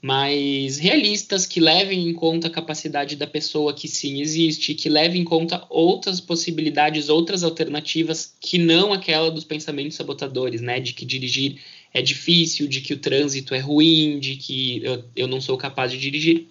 [0.00, 5.22] mais realistas, que levem em conta a capacidade da pessoa que sim existe, que levem
[5.22, 10.78] em conta outras possibilidades, outras alternativas que não aquela dos pensamentos sabotadores, né?
[10.78, 11.60] De que dirigir
[11.92, 15.90] é difícil, de que o trânsito é ruim, de que eu, eu não sou capaz
[15.90, 16.46] de dirigir.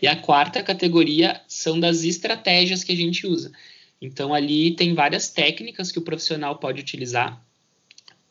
[0.00, 3.52] E a quarta categoria são das estratégias que a gente usa.
[4.00, 7.40] Então, ali tem várias técnicas que o profissional pode utilizar,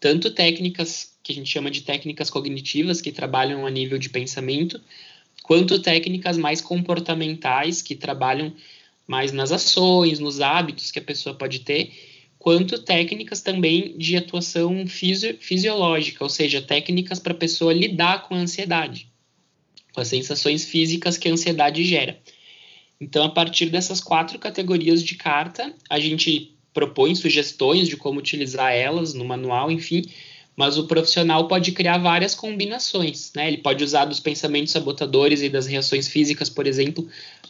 [0.01, 4.81] tanto técnicas que a gente chama de técnicas cognitivas, que trabalham a nível de pensamento,
[5.43, 8.53] quanto técnicas mais comportamentais, que trabalham
[9.07, 11.91] mais nas ações, nos hábitos que a pessoa pode ter,
[12.39, 18.33] quanto técnicas também de atuação fisi fisiológica, ou seja, técnicas para a pessoa lidar com
[18.33, 19.07] a ansiedade,
[19.93, 22.19] com as sensações físicas que a ansiedade gera.
[22.99, 28.71] Então, a partir dessas quatro categorias de carta, a gente propõe sugestões de como utilizar
[28.73, 30.03] elas no manual, enfim,
[30.55, 33.47] mas o profissional pode criar várias combinações, né?
[33.47, 37.07] Ele pode usar dos pensamentos sabotadores e das reações físicas, por exemplo,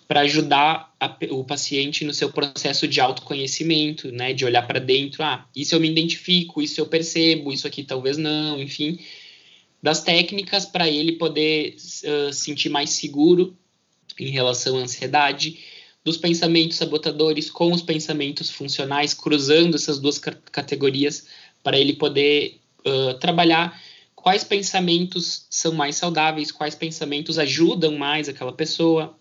[0.08, 4.34] para ajudar a, o paciente no seu processo de autoconhecimento, né?
[4.34, 8.18] De olhar para dentro, ah, isso eu me identifico, isso eu percebo, isso aqui talvez
[8.18, 9.00] não, enfim,
[9.82, 13.58] das técnicas para ele poder uh, sentir mais seguro
[14.20, 15.60] em relação à ansiedade,
[16.04, 21.28] dos pensamentos sabotadores com os pensamentos funcionais, cruzando essas duas categorias
[21.64, 22.61] para ele poder
[23.20, 23.82] trabalhar
[24.16, 29.16] quais pensamentos são mais saudáveis, quais pensamentos ajudam mais aquela pessoa,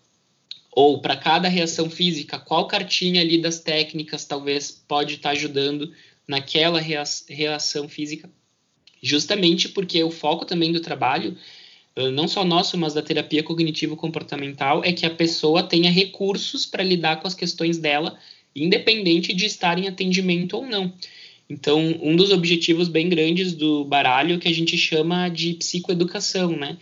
[0.71, 5.91] ou para cada reação física, qual cartinha ali das técnicas talvez pode estar tá ajudando
[6.27, 8.29] naquela reação física,
[9.01, 11.35] justamente porque o foco também do trabalho,
[12.13, 17.17] não só nosso, mas da terapia cognitivo-comportamental, é que a pessoa tenha recursos para lidar
[17.19, 18.17] com as questões dela,
[18.55, 20.93] independente de estar em atendimento ou não.
[21.51, 26.77] Então, um dos objetivos bem grandes do baralho que a gente chama de psicoeducação, né?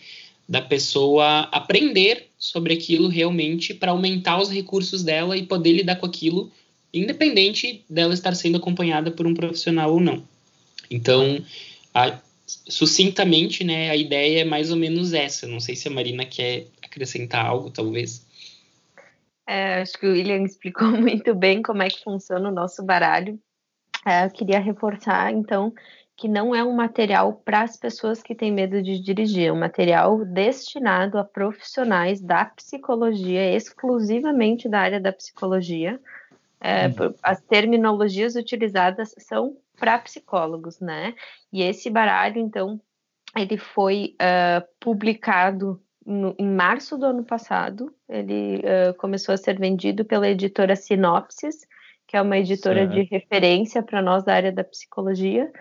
[0.47, 6.05] Da pessoa aprender sobre aquilo realmente para aumentar os recursos dela e poder lidar com
[6.05, 6.51] aquilo,
[6.93, 10.23] independente dela estar sendo acompanhada por um profissional ou não.
[10.89, 11.43] Então,
[11.91, 15.47] a, sucintamente, né, a ideia é mais ou menos essa.
[15.47, 18.23] Não sei se a Marina quer acrescentar algo, talvez.
[19.47, 23.39] É, acho que o William explicou muito bem como é que funciona o nosso baralho.
[24.05, 25.73] É, eu queria reforçar, então,
[26.15, 29.59] que não é um material para as pessoas que têm medo de dirigir, é um
[29.59, 35.99] material destinado a profissionais da psicologia, exclusivamente da área da psicologia.
[36.61, 37.13] É, uhum.
[37.23, 41.15] As terminologias utilizadas são para psicólogos, né?
[41.53, 42.81] E esse baralho, então,
[43.35, 47.93] ele foi uh, publicado no, em março do ano passado.
[48.09, 51.65] Ele uh, começou a ser vendido pela editora Sinopsis,
[52.09, 52.93] que é uma editora certo.
[52.95, 55.51] de referência para nós da área da psicologia.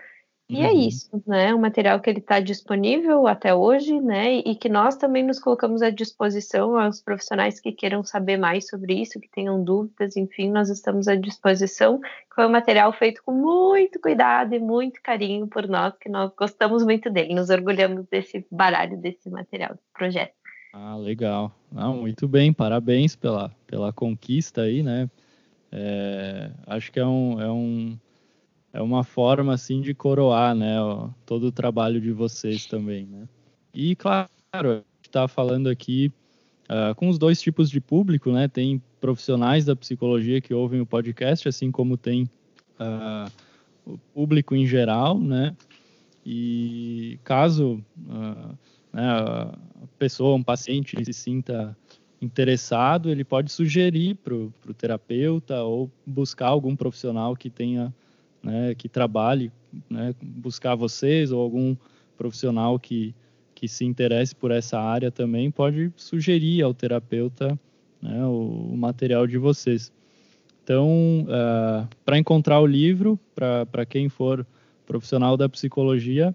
[0.49, 0.65] E é uhum.
[0.65, 1.53] é isso, né?
[1.53, 4.37] Um material que ele está disponível até hoje, né?
[4.37, 8.95] E que nós também nos colocamos à disposição aos profissionais que queiram saber mais sobre
[8.99, 12.01] isso, que tenham dúvidas, enfim, nós estamos à disposição.
[12.33, 16.83] Foi um material feito com muito cuidado e muito carinho por nós, que nós gostamos
[16.83, 20.33] muito dele, nos orgulhamos desse baralho, desse material, desse projeto.
[20.73, 21.51] Ah, legal.
[21.75, 25.07] Ah, muito bem, parabéns pela, pela conquista aí, né?
[25.71, 27.97] É, acho que é um, é um
[28.71, 33.27] é uma forma assim de coroar, né, ó, todo o trabalho de vocês também, né?
[33.73, 36.11] E claro, a gente está falando aqui
[36.69, 38.47] uh, com os dois tipos de público, né?
[38.47, 42.29] Tem profissionais da psicologia que ouvem o podcast, assim como tem
[42.79, 43.31] uh,
[43.85, 45.55] o público em geral, né?
[46.25, 48.57] E caso uh,
[48.93, 49.57] né, a
[49.97, 51.75] pessoa, um paciente, se sinta
[52.21, 57.93] interessado, ele pode sugerir para o terapeuta ou buscar algum profissional que tenha,
[58.43, 59.51] né, que trabalhe,
[59.89, 61.75] né, buscar vocês ou algum
[62.17, 63.15] profissional que,
[63.55, 67.57] que se interesse por essa área também pode sugerir ao terapeuta
[68.01, 69.91] né, o, o, material de vocês.
[70.63, 74.45] Então, uh, é, para encontrar o livro, para quem for
[74.85, 76.33] profissional da psicologia,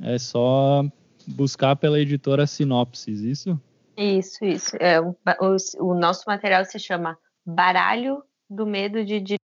[0.00, 0.84] é só
[1.26, 3.60] buscar pela editora Sinopsis, isso?
[4.02, 4.76] Isso, isso.
[4.80, 5.10] É, o,
[5.40, 9.38] o, o nosso material se chama Baralho do Medo de Dirigir.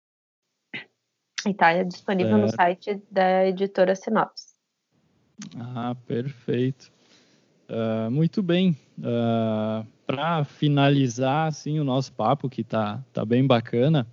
[1.46, 2.40] E está disponível é.
[2.40, 4.56] no site da editora Sinopse.
[5.58, 6.90] Ah, perfeito.
[7.68, 8.70] Uh, muito bem.
[8.98, 14.06] Uh, ah, Para finalizar assim, o nosso papo, que está tá bem bacana,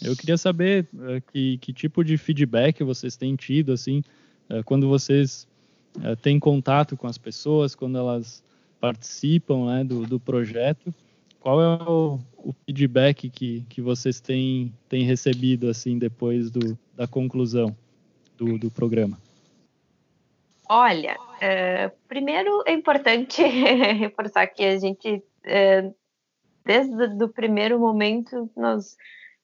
[0.00, 4.02] eu queria saber uh, que, que tipo de feedback vocês têm tido assim,
[4.64, 5.46] quando vocês
[6.22, 8.42] têm contato com as pessoas, quando elas
[8.80, 10.92] participam né, do, do projeto.
[11.38, 17.06] Qual é o, o, feedback que, que vocês têm, têm recebido assim depois do, da
[17.06, 17.74] conclusão
[18.36, 19.18] do, do programa?
[20.68, 25.90] Olha, é, primeiro é importante reforçar que a gente, é,
[26.64, 28.96] desde o primeiro momento, nós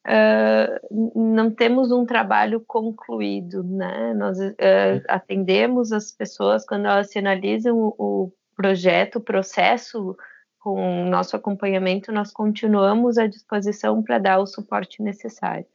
[0.09, 4.15] Uh, não temos um trabalho concluído, né?
[4.15, 10.17] Nós uh, atendemos as pessoas quando elas finalizam o, o projeto, processo,
[10.59, 15.67] com o nosso acompanhamento, nós continuamos à disposição para dar o suporte necessário.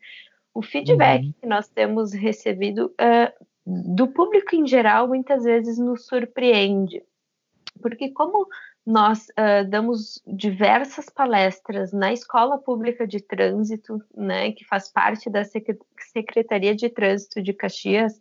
[0.53, 1.33] O feedback uhum.
[1.39, 7.01] que nós temos recebido uh, do público em geral muitas vezes nos surpreende,
[7.81, 8.47] porque como
[8.85, 15.43] nós uh, damos diversas palestras na Escola Pública de Trânsito, né, que faz parte da
[15.45, 18.19] Secretaria de Trânsito de Caxias.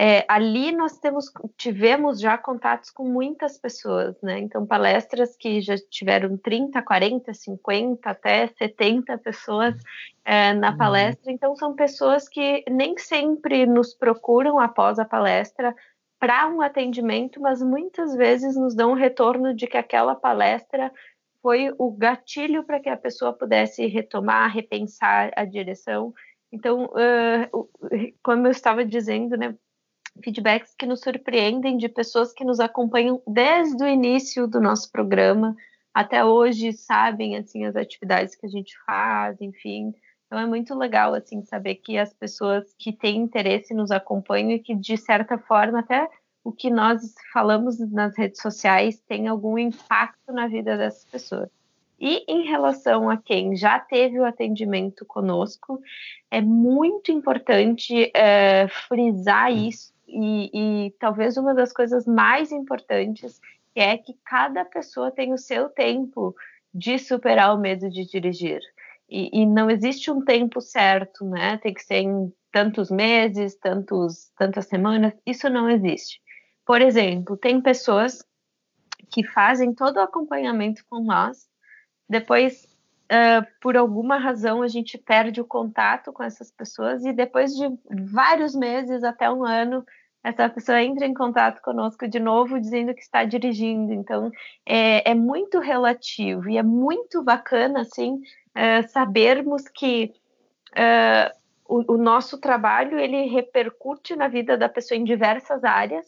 [0.00, 1.24] É, ali nós temos,
[1.56, 4.38] tivemos já contatos com muitas pessoas, né?
[4.38, 9.74] Então, palestras que já tiveram 30, 40, 50, até 70 pessoas
[10.24, 10.76] é, na uhum.
[10.76, 11.32] palestra.
[11.32, 15.74] Então, são pessoas que nem sempre nos procuram após a palestra
[16.20, 20.92] para um atendimento, mas muitas vezes nos dão um retorno de que aquela palestra
[21.42, 26.14] foi o gatilho para que a pessoa pudesse retomar, repensar a direção.
[26.52, 27.68] Então, uh,
[28.22, 29.56] como eu estava dizendo, né,
[30.22, 35.56] feedbacks que nos surpreendem de pessoas que nos acompanham desde o início do nosso programa
[35.94, 39.92] até hoje, sabem assim as atividades que a gente faz, enfim.
[40.26, 44.58] Então é muito legal assim saber que as pessoas que têm interesse nos acompanham e
[44.58, 46.08] que de certa forma até
[46.44, 51.48] o que nós falamos nas redes sociais tem algum impacto na vida dessas pessoas.
[51.98, 55.80] E em relação a quem já teve o atendimento conosco,
[56.30, 63.40] é muito importante é, frisar isso e, e talvez uma das coisas mais importantes
[63.74, 66.34] é que cada pessoa tem o seu tempo
[66.74, 68.60] de superar o medo de dirigir.
[69.08, 71.56] E, e, não existe um tempo certo, né?
[71.58, 75.14] Tem que ser em tantos meses, tantos, tantas semanas.
[75.24, 76.20] Isso não existe.
[76.66, 78.22] Por exemplo, tem pessoas
[79.10, 81.48] que fazem todo o acompanhamento com nós,
[82.08, 82.64] depois,
[83.12, 87.66] uh, por alguma razão, a gente perde o contato com essas pessoas e depois de
[88.10, 89.84] vários meses até um ano,
[90.28, 93.94] essa pessoa entra em contato conosco de novo dizendo que está dirigindo.
[93.94, 94.30] Então,
[94.66, 98.20] é, é muito relativo e é muito bacana, assim,
[98.54, 100.12] é, sabermos que
[100.76, 101.32] é,
[101.66, 106.06] o, o, nosso trabalho, ele repercute na vida da pessoa em diversas áreas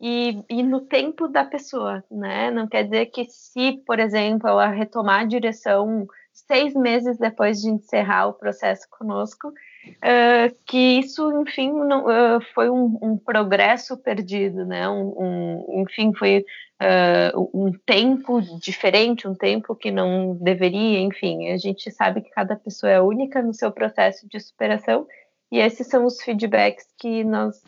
[0.00, 2.52] e, e no tempo da pessoa, né?
[2.52, 7.70] Não quer dizer que se, por exemplo, ela retomar a direção seis meses depois de
[7.70, 9.52] encerrar o processo conosco,
[9.90, 14.88] uh, que isso, enfim, não, uh, foi um, um, progresso perdido, né?
[14.88, 16.44] Um, um enfim, foi
[16.82, 21.50] uh, um tempo diferente, um tempo que não deveria, enfim.
[21.50, 25.06] A gente sabe que cada pessoa é única no seu processo de superação
[25.50, 27.62] e esses são os feedbacks que nós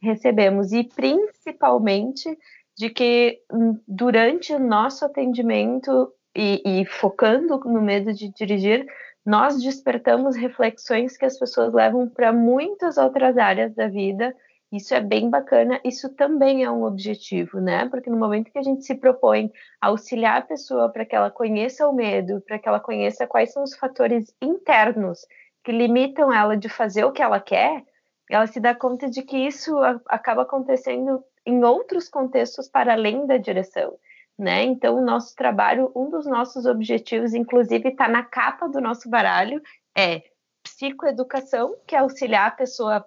[0.00, 2.36] recebemos e principalmente
[2.76, 8.86] de que hum, durante o nosso atendimento e, e, focando no medo de dirigir,
[9.24, 14.34] nós despertamos reflexões que as pessoas levam para muitas outras áreas da vida.
[14.70, 17.88] Isso é bem bacana, isso também é um objetivo, né?
[17.88, 21.30] Porque no momento que a gente se propõe a auxiliar a pessoa para que ela
[21.30, 25.26] conheça o medo, para que ela conheça quais são os fatores internos
[25.62, 27.84] que limitam ela de fazer o que ela quer,
[28.30, 33.36] ela se dá conta de que isso acaba acontecendo em outros contextos para além da
[33.36, 33.96] direção
[34.38, 34.64] né?
[34.64, 39.62] Então, o nosso trabalho, um dos nossos objetivos, inclusive, está na capa do nosso baralho,
[39.96, 40.22] é
[40.62, 43.04] psicoeducação, que é auxiliar a pessoa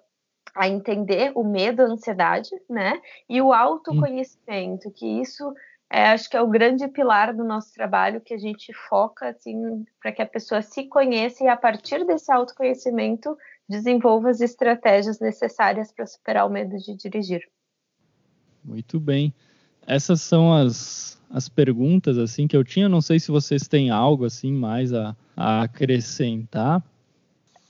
[0.54, 3.00] a entender o medo, a ansiedade, né?
[3.28, 5.52] E o autoconhecimento, que isso
[5.90, 9.84] é, acho que é o grande pilar do nosso trabalho, que a gente foca assim
[10.00, 13.36] para que a pessoa se conheça e a partir desse autoconhecimento
[13.68, 17.48] desenvolva as estratégias necessárias para superar o medo de dirigir.
[18.64, 19.32] Muito bem.
[19.86, 22.88] Essas são as as perguntas assim que eu tinha.
[22.88, 26.82] Não sei se vocês têm algo assim mais a, a acrescentar.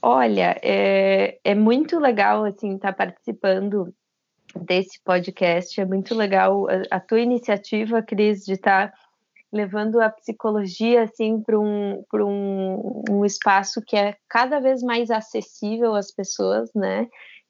[0.01, 3.93] Olha, é, é muito legal assim estar tá participando
[4.55, 5.79] desse podcast.
[5.79, 8.97] É muito legal a, a tua iniciativa, Cris, de estar tá
[9.51, 15.95] levando a psicologia assim para um, um, um espaço que é cada vez mais acessível
[15.95, 17.07] às pessoas, né?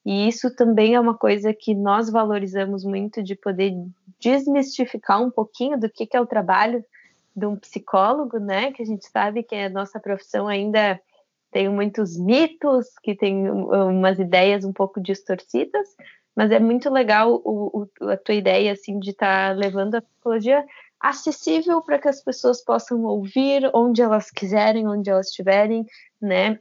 [0.08, 3.74] E isso também é uma coisa que nós valorizamos muito de poder
[4.22, 6.82] desmistificar um pouquinho do que, que é o trabalho
[7.36, 8.72] de um psicólogo, né?
[8.72, 10.98] Que a gente sabe que a nossa profissão ainda
[11.52, 15.90] tem muitos mitos, que tem umas ideias um pouco distorcidas,
[16.34, 20.02] mas é muito legal o, o, a tua ideia assim de estar tá levando a
[20.02, 20.64] psicologia
[21.02, 25.86] acessível para que as pessoas possam ouvir onde elas quiserem, onde elas estiverem,
[26.22, 26.58] né?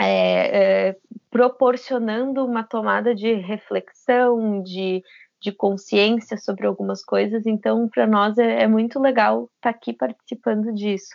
[0.00, 0.96] É, é,
[1.30, 5.02] proporcionando uma tomada de reflexão, de,
[5.40, 7.46] de consciência sobre algumas coisas.
[7.46, 11.14] Então, para nós é, é, muito legal estar tá aqui participando disso.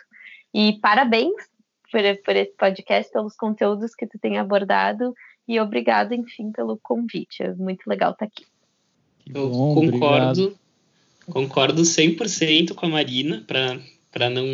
[0.52, 1.34] E parabéns
[1.90, 5.14] por, por esse podcast, pelos conteúdos que tu tem abordado
[5.46, 7.42] e obrigado, enfim, pelo convite.
[7.42, 8.46] É muito legal estar tá aqui.
[9.26, 10.58] Eu bom, concordo, obrigado.
[11.26, 13.78] concordo 100% com a Marina, para
[14.14, 14.46] para não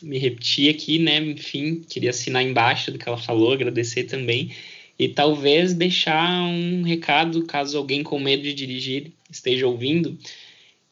[0.00, 1.16] me repetir aqui, né?
[1.16, 4.52] Enfim, queria assinar embaixo do que ela falou, agradecer também
[4.98, 10.18] e talvez deixar um recado caso alguém com medo de dirigir esteja ouvindo,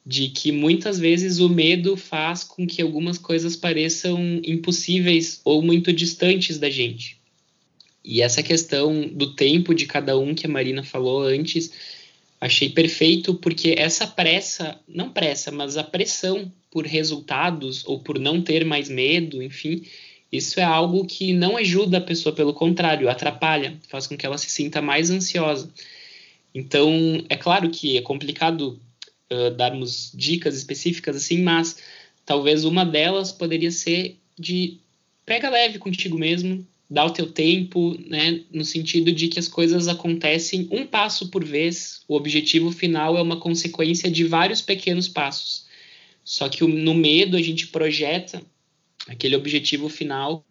[0.04, 5.92] de que muitas vezes o medo faz com que algumas coisas pareçam impossíveis ou muito
[5.92, 7.18] distantes da gente.
[8.04, 11.72] E essa questão do tempo de cada um que a Marina falou antes,
[12.40, 18.40] achei perfeito porque essa pressa, não pressa, mas a pressão por resultados ou por não
[18.40, 19.82] ter mais medo, enfim,
[20.30, 24.38] isso é algo que não ajuda a pessoa, pelo contrário, atrapalha, faz com que ela
[24.38, 25.70] se sinta mais ansiosa.
[26.54, 28.80] Então, é claro que é complicado
[29.30, 31.78] uh, darmos dicas específicas assim, mas
[32.24, 34.78] talvez uma delas poderia ser de
[35.24, 39.88] pega leve contigo mesmo, dá o teu tempo, né, no sentido de que as coisas
[39.88, 42.02] acontecem um passo por vez.
[42.08, 45.66] O objetivo final é uma consequência de vários pequenos passos.
[46.24, 48.42] Só que no medo a gente projeta
[49.08, 50.44] aquele objetivo final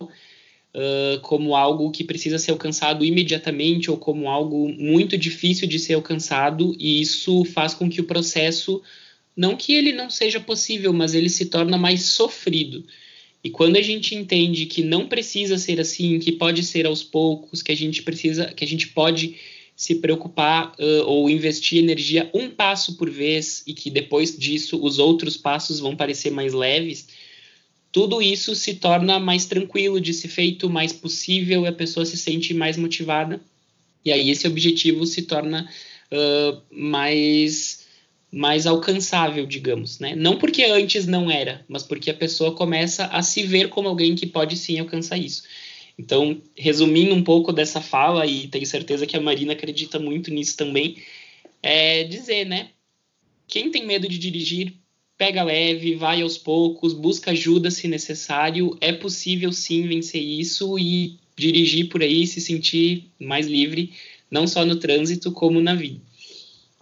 [0.75, 5.93] uh, como algo que precisa ser alcançado imediatamente ou como algo muito difícil de ser
[5.93, 8.81] alcançado, e isso faz com que o processo,
[9.35, 12.83] não que ele não seja possível, mas ele se torna mais sofrido.
[13.43, 17.61] E quando a gente entende que não precisa ser assim, que pode ser aos poucos,
[17.61, 19.35] que a gente precisa, que a gente pode
[19.75, 24.99] se preocupar uh, ou investir energia um passo por vez e que depois disso os
[24.99, 27.07] outros passos vão parecer mais leves,
[27.95, 32.17] tudo isso se torna mais tranquilo de ser feito, mais possível, e a pessoa se
[32.17, 33.39] sente mais motivada.
[34.03, 35.71] E aí esse objetivo se torna
[36.11, 37.85] uh, mais,
[38.29, 39.97] mais alcançável, digamos.
[39.99, 40.13] Né?
[40.13, 44.13] Não porque antes não era, mas porque a pessoa começa a se ver como alguém
[44.13, 45.43] que pode sim alcançar isso.
[45.97, 50.57] Então, resumindo um pouco dessa fala, e tenho certeza que a Marina acredita muito nisso
[50.57, 50.97] também,
[51.63, 52.71] é dizer, né?
[53.47, 54.73] Quem tem medo de dirigir,
[55.17, 58.77] pega leve, vai aos poucos, busca ajuda se necessário.
[58.81, 63.93] É possível sim vencer isso e dirigir por aí, se sentir mais livre,
[64.29, 66.01] não só no trânsito, como na vida.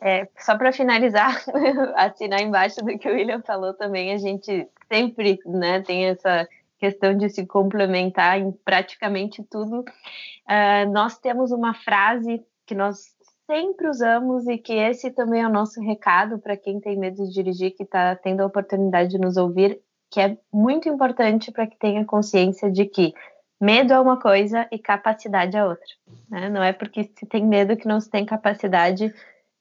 [0.02, 1.42] É, só para finalizar,
[1.96, 7.18] assinar embaixo do que o William falou também, a gente sempre né, tem essa questão
[7.18, 9.80] de se complementar em praticamente tudo.
[9.80, 13.13] Uh, nós temos uma frase que nós
[13.50, 17.32] sempre usamos e que esse também é o nosso recado para quem tem medo de
[17.32, 21.78] dirigir, que está tendo a oportunidade de nos ouvir, que é muito importante para que
[21.78, 23.14] tenha consciência de que
[23.60, 25.88] medo é uma coisa e capacidade é outra.
[26.30, 26.50] Né?
[26.50, 29.14] Não é porque se tem medo que não se tem capacidade,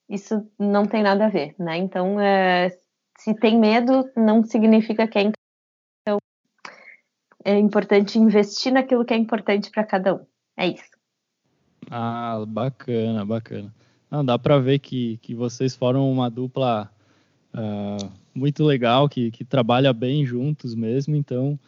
[0.08, 1.54] isso não tem nada a ver.
[1.58, 1.78] Né?
[1.78, 2.68] Então, é,
[3.18, 6.18] se tem medo, não significa que é então
[7.44, 10.26] é importante investir naquilo que é importante para cada um.
[10.56, 10.91] É isso.
[11.90, 13.72] Ah, bacana, bacana.
[14.10, 16.90] Não, dá para ver que, que vocês foram uma dupla
[17.54, 21.16] uh, muito legal, que, que trabalha bem juntos mesmo.
[21.16, 21.58] Então,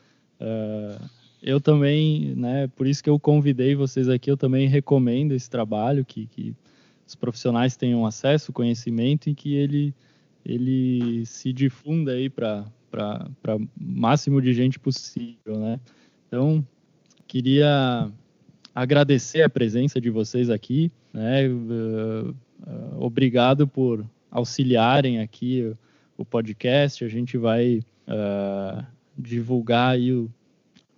[0.41, 1.05] uh,
[1.43, 6.05] eu também, né, por isso que eu convidei vocês aqui, eu também recomendo esse trabalho,
[6.05, 6.55] que, que
[7.07, 9.95] os profissionais tenham acesso, conhecimento e que ele,
[10.45, 12.67] ele se difunda aí para
[13.49, 15.79] o máximo de gente possível, né?
[16.27, 16.67] Então,
[17.27, 18.11] queria
[18.75, 21.49] agradecer a presença de vocês aqui, né?
[21.49, 22.35] Uh, uh,
[22.99, 25.73] obrigado por auxiliarem aqui
[26.19, 27.05] o, podcast.
[27.05, 28.85] A gente vai uh,
[29.17, 30.29] divulgar o,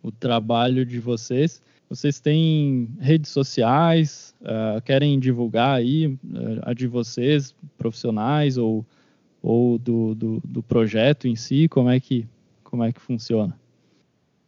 [0.02, 1.60] o, trabalho de vocês.
[1.88, 4.34] Vocês têm redes sociais?
[4.84, 6.18] querem divulgar aí
[6.62, 8.84] a de vocês, profissionais ou,
[9.40, 11.68] ou do, do, do projeto em si?
[11.68, 12.26] Como é que
[12.64, 13.56] como é que funciona?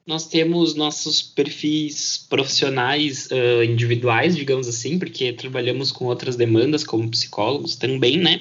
[0.09, 7.11] Nós temos nossos perfis profissionais uh, individuais, digamos assim, porque trabalhamos com outras demandas como
[7.11, 8.41] psicólogos também, né?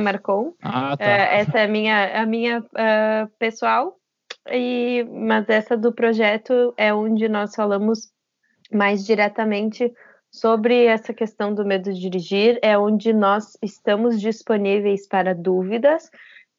[0.03, 0.55] Marcon.
[0.63, 1.05] Ah, tá.
[1.05, 3.99] É, essa é a minha, a minha uh, pessoal,
[4.51, 8.11] e, mas essa do projeto é onde nós falamos
[8.73, 9.93] mais diretamente
[10.35, 16.11] sobre essa questão do medo de dirigir, é onde nós estamos disponíveis para dúvidas,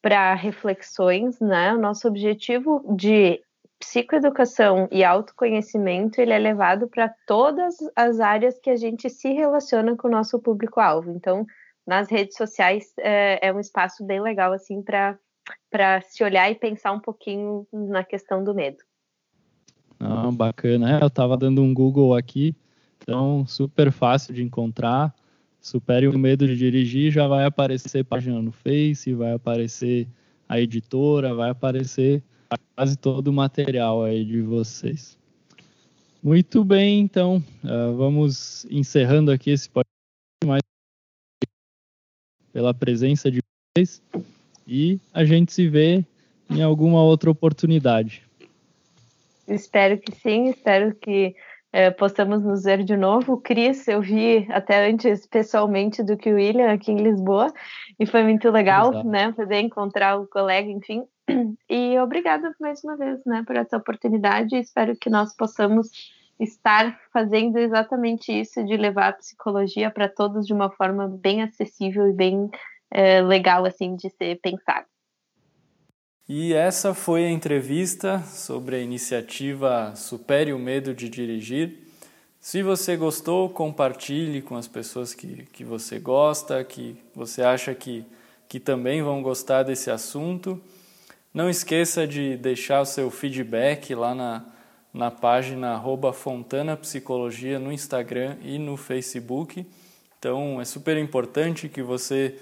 [0.02, 1.74] para reflexões, né?
[1.74, 3.42] O nosso objetivo de
[3.78, 9.98] psicoeducação e autoconhecimento ele é levado para todas as áreas que a gente se relaciona
[9.98, 11.12] com o nosso público-alvo.
[11.12, 11.46] Então,
[11.86, 16.94] nas redes sociais é, é um espaço bem legal assim para se olhar e pensar
[16.94, 18.78] um pouquinho na questão do medo.
[20.00, 20.98] Ah, bacana.
[20.98, 22.56] É, eu estava dando um Google aqui
[23.08, 25.14] então, super fácil de encontrar.
[25.62, 30.08] supere o medo de dirigir, já vai aparecer página no Face, vai aparecer
[30.50, 32.24] a editora, vai aparecer
[32.76, 35.18] quase todo o material aí de vocês.
[36.22, 39.94] Muito bem, então, uh, vamos encerrando aqui esse podcast
[40.44, 40.62] mais
[42.52, 43.40] pela presença de
[43.78, 44.02] vocês
[44.68, 46.04] e a gente se vê
[46.50, 48.24] em alguma outra oportunidade.
[49.48, 51.36] Espero que sim, espero que
[51.76, 53.36] é, possamos nos ver de novo.
[53.42, 57.54] Cris, eu vi até antes pessoalmente do que o William aqui em Lisboa,
[58.00, 59.08] e foi muito legal, Exato.
[59.10, 61.04] né, poder encontrar o colega, enfim.
[61.70, 64.56] E obrigada mais uma vez, né, por essa oportunidade.
[64.56, 65.90] Espero que nós possamos
[66.40, 72.08] estar fazendo exatamente isso, de levar a psicologia para todos de uma forma bem acessível
[72.08, 72.50] e bem
[72.90, 74.86] é, legal, assim, de ser pensado.
[76.28, 81.78] E essa foi a entrevista sobre a iniciativa Supere o Medo de Dirigir.
[82.42, 88.04] Se você gostou, compartilhe com as pessoas que, que você gosta, que você acha que,
[88.50, 90.60] que também vão gostar desse assunto.
[91.32, 94.46] Não esqueça de deixar o seu feedback lá na,
[94.92, 95.80] na página
[96.12, 99.64] Fontana Psicologia no Instagram e no Facebook.
[100.18, 102.36] Então é super importante que você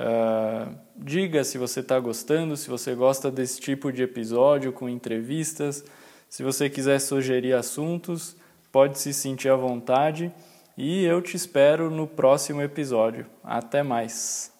[0.00, 5.84] Uh, diga se você está gostando, se você gosta desse tipo de episódio com entrevistas.
[6.28, 8.34] Se você quiser sugerir assuntos,
[8.72, 10.32] pode se sentir à vontade.
[10.76, 13.26] E eu te espero no próximo episódio.
[13.44, 14.59] Até mais!